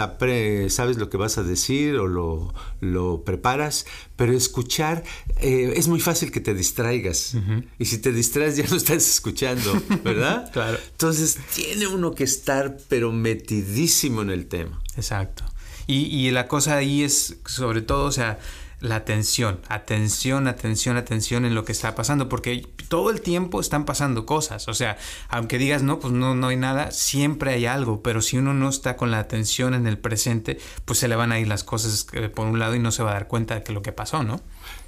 sabes 0.70 0.98
lo 0.98 1.10
que 1.10 1.18
vas 1.18 1.38
a 1.38 1.44
decir 1.44 1.96
o 1.96 2.08
lo, 2.08 3.24
preparas, 3.26 3.86
pero 4.16 4.34
escuchar 4.34 5.04
eh, 5.42 5.74
es 5.76 5.88
muy 5.88 6.00
fácil 6.00 6.32
que 6.32 6.40
te 6.40 6.54
distraigas. 6.54 7.36
Y 7.80 7.86
si 7.86 7.98
te 7.98 8.14
distraes 8.14 8.56
ya 8.56 8.66
no 8.68 8.78
estás 8.78 9.08
escuchando, 9.10 9.74
¿verdad? 10.04 10.50
claro. 10.54 10.78
Entonces 10.92 11.38
tiene 11.54 11.88
uno 11.88 12.14
que 12.14 12.24
estar 12.24 12.78
pero 12.88 13.12
metidísimo 13.12 14.22
en 14.22 14.30
el 14.30 14.46
tema. 14.46 14.80
Exacto. 14.96 15.44
Y, 15.88 16.06
y 16.06 16.30
la 16.32 16.48
cosa 16.48 16.78
ahí 16.78 17.04
es, 17.04 17.38
sobre 17.46 17.82
todo, 17.82 18.06
o 18.06 18.12
sea, 18.12 18.40
la 18.82 18.96
atención, 18.96 19.62
atención, 19.70 20.48
atención, 20.48 20.98
atención 20.98 21.46
en 21.46 21.54
lo 21.54 21.64
que 21.64 21.72
está 21.72 21.94
pasando, 21.94 22.28
porque 22.28 22.68
todo 22.90 23.12
el 23.12 23.22
tiempo 23.22 23.62
están 23.62 23.86
pasando 23.86 24.26
cosas, 24.26 24.68
o 24.68 24.74
sea, 24.74 24.98
aunque 25.30 25.60
digas 25.60 25.84
no, 25.84 26.00
pues 26.00 26.14
no, 26.14 26.34
no 26.34 26.48
hay 26.48 26.58
nada, 26.58 26.92
siempre 26.92 27.54
hay 27.54 27.68
algo, 27.68 28.02
pero 28.02 28.22
si 28.22 28.38
uno 28.38 28.54
no 28.54 28.70
está 28.70 28.98
con 28.98 29.12
la 29.12 29.20
atención 29.20 29.76
en 29.76 29.86
el 29.86 30.00
presente, 30.00 30.60
pues 30.84 30.98
se 31.00 31.08
le 31.08 31.16
van 31.16 31.32
a 31.32 31.40
ir 31.40 31.48
las 31.48 31.64
cosas 31.64 32.08
eh, 32.14 32.30
por 32.30 32.48
un 32.48 32.58
lado 32.58 32.76
y 32.76 32.80
no 32.80 32.92
se 32.92 33.04
va 33.04 33.12
a 33.12 33.14
dar 33.14 33.28
cuenta 33.28 33.54
de 33.56 33.64
que 33.64 33.72
lo 33.72 33.84
que 33.84 33.92
pasó, 33.92 34.24
¿no? 34.24 34.42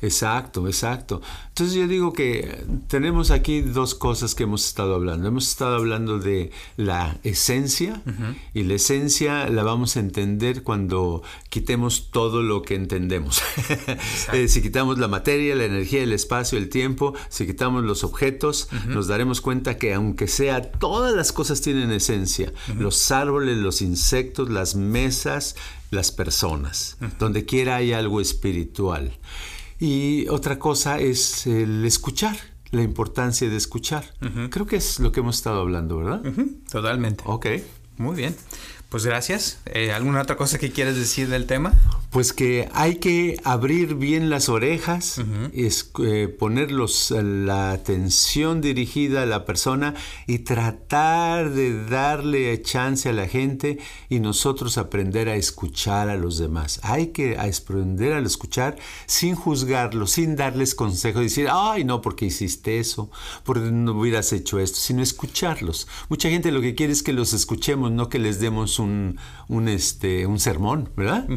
Exacto, 0.03 0.67
exacto. 0.67 1.21
Entonces 1.47 1.75
yo 1.75 1.87
digo 1.87 2.11
que 2.11 2.65
tenemos 2.87 3.31
aquí 3.31 3.61
dos 3.61 3.95
cosas 3.95 4.35
que 4.35 4.43
hemos 4.43 4.67
estado 4.67 4.95
hablando. 4.95 5.29
Hemos 5.29 5.47
estado 5.47 5.77
hablando 5.77 6.19
de 6.19 6.51
la 6.75 7.17
esencia 7.23 8.01
y 8.53 8.63
la 8.63 8.73
esencia 8.73 9.47
la 9.47 9.63
vamos 9.63 9.95
a 9.95 10.01
entender 10.01 10.63
cuando 10.63 11.23
quitemos 11.47 12.09
todo 12.11 12.43
lo 12.43 12.61
que 12.63 12.75
entendemos. 12.75 13.41
Eh, 14.33 14.47
si 14.47 14.61
quitamos 14.61 14.97
la 14.97 15.07
materia, 15.07 15.55
la 15.55 15.65
energía, 15.65 16.01
el 16.01 16.11
espacio, 16.11 16.57
el 16.57 16.69
tiempo, 16.69 17.13
si 17.29 17.45
quitamos 17.45 17.83
los 17.83 18.03
objetos, 18.03 18.67
nos 18.87 19.07
daremos 19.07 19.41
cuenta 19.41 19.77
que 19.77 19.93
aunque 19.93 20.27
sea, 20.27 20.61
todas 20.61 21.13
las 21.13 21.31
cosas 21.31 21.61
tienen 21.61 21.91
esencia. 21.91 22.51
Los 22.77 23.11
árboles, 23.11 23.57
los 23.57 23.81
insectos, 23.81 24.49
las 24.49 24.75
mesas, 24.75 25.55
las 25.91 26.11
personas. 26.11 26.97
Donde 27.19 27.45
quiera 27.45 27.77
hay 27.77 27.93
algo 27.93 28.19
espiritual. 28.19 29.13
Y 29.83 30.29
otra 30.29 30.59
cosa 30.59 30.97
es 30.97 31.45
el 31.45 31.83
escuchar, 31.83 32.37
la 32.71 32.83
importancia 32.83 33.49
de 33.49 33.57
escuchar. 33.57 34.05
Creo 34.49 34.65
que 34.65 34.77
es 34.77 35.01
lo 35.01 35.11
que 35.11 35.19
hemos 35.19 35.35
estado 35.35 35.59
hablando, 35.59 35.97
¿verdad? 35.97 36.21
Totalmente. 36.71 37.21
Ok. 37.27 37.47
Muy 37.97 38.15
bien. 38.15 38.33
Pues 38.93 39.07
gracias. 39.07 39.57
Eh, 39.65 39.91
¿Alguna 39.91 40.21
otra 40.21 40.37
cosa 40.37 40.59
que 40.59 40.71
quieres 40.71 40.95
decir 40.95 41.27
del 41.27 41.47
tema? 41.47 41.73
Pues 42.11 42.31
que 42.31 42.69
hay 42.73 42.97
que 42.97 43.37
abrir 43.43 43.95
bien 43.95 44.29
las 44.29 44.47
orejas, 44.47 45.19
es, 45.51 45.89
eh, 46.03 46.27
poner 46.27 46.69
la 46.69 47.71
atención 47.71 48.61
dirigida 48.61 49.23
a 49.23 49.25
la 49.25 49.45
persona 49.45 49.95
y 50.27 50.39
tratar 50.39 51.49
de 51.49 51.85
darle 51.85 52.61
chance 52.61 53.09
a 53.09 53.13
la 53.13 53.27
gente 53.27 53.79
y 54.09 54.19
nosotros 54.19 54.77
aprender 54.77 55.27
a 55.27 55.33
escuchar 55.33 56.09
a 56.09 56.15
los 56.15 56.37
demás. 56.37 56.79
Hay 56.83 57.07
que 57.07 57.39
aprender 57.39 58.13
a 58.13 58.19
escuchar 58.19 58.77
sin 59.07 59.33
juzgarlos, 59.33 60.11
sin 60.11 60.35
darles 60.35 60.75
consejos, 60.75 61.23
decir, 61.23 61.47
ay, 61.51 61.83
no, 61.83 61.99
porque 62.01 62.27
hiciste 62.27 62.77
eso, 62.77 63.09
porque 63.43 63.71
no 63.71 63.93
hubieras 63.93 64.31
hecho 64.33 64.59
esto, 64.59 64.77
sino 64.77 65.01
escucharlos. 65.01 65.87
Mucha 66.09 66.29
gente 66.29 66.51
lo 66.51 66.61
que 66.61 66.75
quiere 66.75 66.93
es 66.93 67.01
que 67.01 67.11
los 67.11 67.33
escuchemos, 67.33 67.91
no 67.91 68.07
que 68.07 68.19
les 68.19 68.39
demos 68.39 68.77
un, 68.77 68.82
un, 68.83 69.67
este, 69.67 70.25
un 70.25 70.39
sermón, 70.39 70.89
¿verdad? 70.95 71.27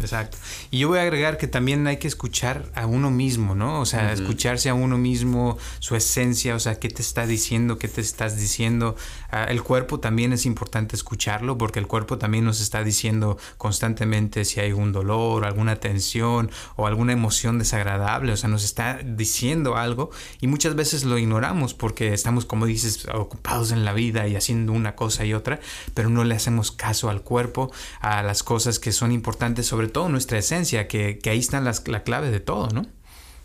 Exacto. 0.00 0.38
Y 0.70 0.78
yo 0.80 0.88
voy 0.88 0.98
a 0.98 1.02
agregar 1.02 1.38
que 1.38 1.46
también 1.46 1.86
hay 1.86 1.98
que 1.98 2.08
escuchar 2.08 2.70
a 2.74 2.86
uno 2.86 3.10
mismo, 3.10 3.54
¿no? 3.54 3.80
O 3.80 3.86
sea, 3.86 4.12
escucharse 4.12 4.68
a 4.68 4.74
uno 4.74 4.98
mismo, 4.98 5.58
su 5.78 5.96
esencia, 5.96 6.54
o 6.54 6.58
sea, 6.58 6.78
qué 6.78 6.88
te 6.88 7.02
está 7.02 7.26
diciendo, 7.26 7.78
qué 7.78 7.88
te 7.88 8.00
estás 8.00 8.36
diciendo. 8.36 8.96
Ah, 9.30 9.44
el 9.44 9.62
cuerpo 9.62 10.00
también 10.00 10.32
es 10.32 10.46
importante 10.46 10.96
escucharlo 10.96 11.56
porque 11.58 11.78
el 11.78 11.86
cuerpo 11.86 12.18
también 12.18 12.44
nos 12.44 12.60
está 12.60 12.84
diciendo 12.84 13.38
constantemente 13.56 14.44
si 14.44 14.60
hay 14.60 14.72
un 14.72 14.92
dolor, 14.92 15.44
alguna 15.44 15.76
tensión 15.76 16.50
o 16.76 16.86
alguna 16.86 17.12
emoción 17.12 17.58
desagradable, 17.58 18.32
o 18.32 18.36
sea, 18.36 18.48
nos 18.48 18.64
está 18.64 18.98
diciendo 19.04 19.76
algo 19.76 20.10
y 20.40 20.46
muchas 20.46 20.74
veces 20.74 21.04
lo 21.04 21.18
ignoramos 21.18 21.74
porque 21.74 22.12
estamos, 22.12 22.44
como 22.44 22.66
dices, 22.66 23.06
ocupados 23.12 23.72
en 23.72 23.84
la 23.84 23.92
vida 23.92 24.26
y 24.28 24.36
haciendo 24.36 24.72
una 24.72 24.94
cosa 24.94 25.24
y 25.24 25.34
otra, 25.34 25.60
pero 25.94 26.08
no 26.08 26.24
le 26.24 26.34
hacemos 26.34 26.72
caso 26.72 26.89
al 27.08 27.22
cuerpo, 27.22 27.72
a 28.00 28.22
las 28.22 28.42
cosas 28.42 28.78
que 28.78 28.92
son 28.92 29.12
importantes, 29.12 29.66
sobre 29.66 29.88
todo 29.88 30.08
nuestra 30.08 30.38
esencia, 30.38 30.88
que, 30.88 31.18
que 31.18 31.30
ahí 31.30 31.38
está 31.38 31.60
la 31.60 32.02
clave 32.02 32.30
de 32.30 32.40
todo, 32.40 32.68
¿no? 32.68 32.86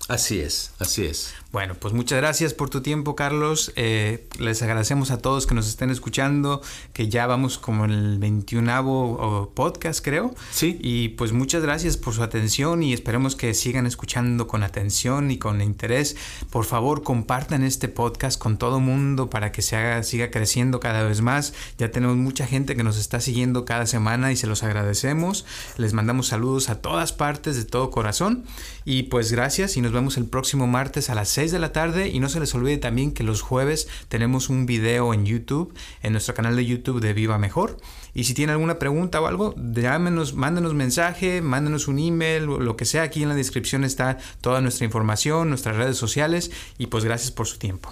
Así 0.07 0.39
es, 0.39 0.71
así 0.79 1.05
es. 1.05 1.33
Bueno, 1.55 1.73
pues 1.73 1.93
muchas 1.93 2.17
gracias 2.17 2.53
por 2.53 2.69
tu 2.69 2.81
tiempo, 2.81 3.15
Carlos. 3.15 3.71
Eh, 3.77 4.27
les 4.39 4.61
agradecemos 4.61 5.09
a 5.09 5.19
todos 5.19 5.47
que 5.47 5.55
nos 5.55 5.69
estén 5.69 5.89
escuchando, 5.89 6.61
que 6.91 7.07
ya 7.07 7.27
vamos 7.27 7.57
como 7.57 7.85
en 7.85 7.91
el 7.91 8.19
21 8.19 9.51
podcast, 9.55 10.03
creo. 10.03 10.35
Sí. 10.51 10.77
Y 10.81 11.09
pues 11.15 11.31
muchas 11.31 11.63
gracias 11.63 11.95
por 11.95 12.13
su 12.13 12.23
atención 12.23 12.83
y 12.83 12.91
esperemos 12.91 13.37
que 13.37 13.53
sigan 13.53 13.85
escuchando 13.85 14.47
con 14.47 14.63
atención 14.63 15.31
y 15.31 15.37
con 15.37 15.61
interés. 15.61 16.17
Por 16.49 16.65
favor, 16.65 17.03
compartan 17.03 17.63
este 17.63 17.87
podcast 17.87 18.37
con 18.37 18.57
todo 18.57 18.81
mundo 18.81 19.29
para 19.29 19.53
que 19.53 19.61
se 19.61 19.77
haga, 19.77 20.03
siga 20.03 20.31
creciendo 20.31 20.81
cada 20.81 21.03
vez 21.03 21.21
más. 21.21 21.53
Ya 21.77 21.89
tenemos 21.89 22.17
mucha 22.17 22.45
gente 22.45 22.75
que 22.75 22.83
nos 22.83 22.97
está 22.97 23.21
siguiendo 23.21 23.63
cada 23.63 23.85
semana 23.85 24.33
y 24.33 24.35
se 24.35 24.47
los 24.47 24.63
agradecemos. 24.63 25.45
Les 25.77 25.93
mandamos 25.93 26.27
saludos 26.27 26.67
a 26.67 26.81
todas 26.81 27.13
partes 27.13 27.55
de 27.55 27.63
todo 27.63 27.91
corazón. 27.91 28.43
Y 28.83 29.03
pues 29.03 29.31
gracias 29.31 29.77
y 29.77 29.81
nos 29.81 29.93
vemos 29.93 30.17
el 30.17 30.25
próximo 30.25 30.67
martes 30.67 31.09
a 31.09 31.15
las 31.15 31.29
6 31.45 31.51
de 31.51 31.59
la 31.59 31.71
tarde 31.71 32.09
y 32.09 32.19
no 32.19 32.27
se 32.27 32.39
les 32.39 32.55
olvide 32.55 32.77
también 32.77 33.11
que 33.11 33.21
los 33.21 33.43
jueves 33.43 33.87
tenemos 34.07 34.49
un 34.49 34.65
video 34.65 35.13
en 35.13 35.27
YouTube, 35.27 35.75
en 36.01 36.13
nuestro 36.13 36.33
canal 36.33 36.55
de 36.55 36.65
YouTube 36.65 37.01
de 37.01 37.13
Viva 37.13 37.37
Mejor. 37.37 37.77
Y 38.15 38.23
si 38.23 38.33
tienen 38.33 38.53
alguna 38.53 38.79
pregunta 38.79 39.21
o 39.21 39.27
algo, 39.27 39.53
llámenos, 39.55 40.33
mándenos 40.33 40.73
mensaje, 40.73 41.43
mándenos 41.43 41.87
un 41.87 41.99
email, 41.99 42.45
lo 42.45 42.75
que 42.75 42.85
sea. 42.85 43.03
Aquí 43.03 43.21
en 43.21 43.29
la 43.29 43.35
descripción 43.35 43.83
está 43.83 44.17
toda 44.41 44.59
nuestra 44.59 44.85
información, 44.85 45.49
nuestras 45.49 45.75
redes 45.75 45.97
sociales 45.97 46.49
y 46.79 46.87
pues 46.87 47.05
gracias 47.05 47.29
por 47.29 47.45
su 47.45 47.59
tiempo. 47.59 47.91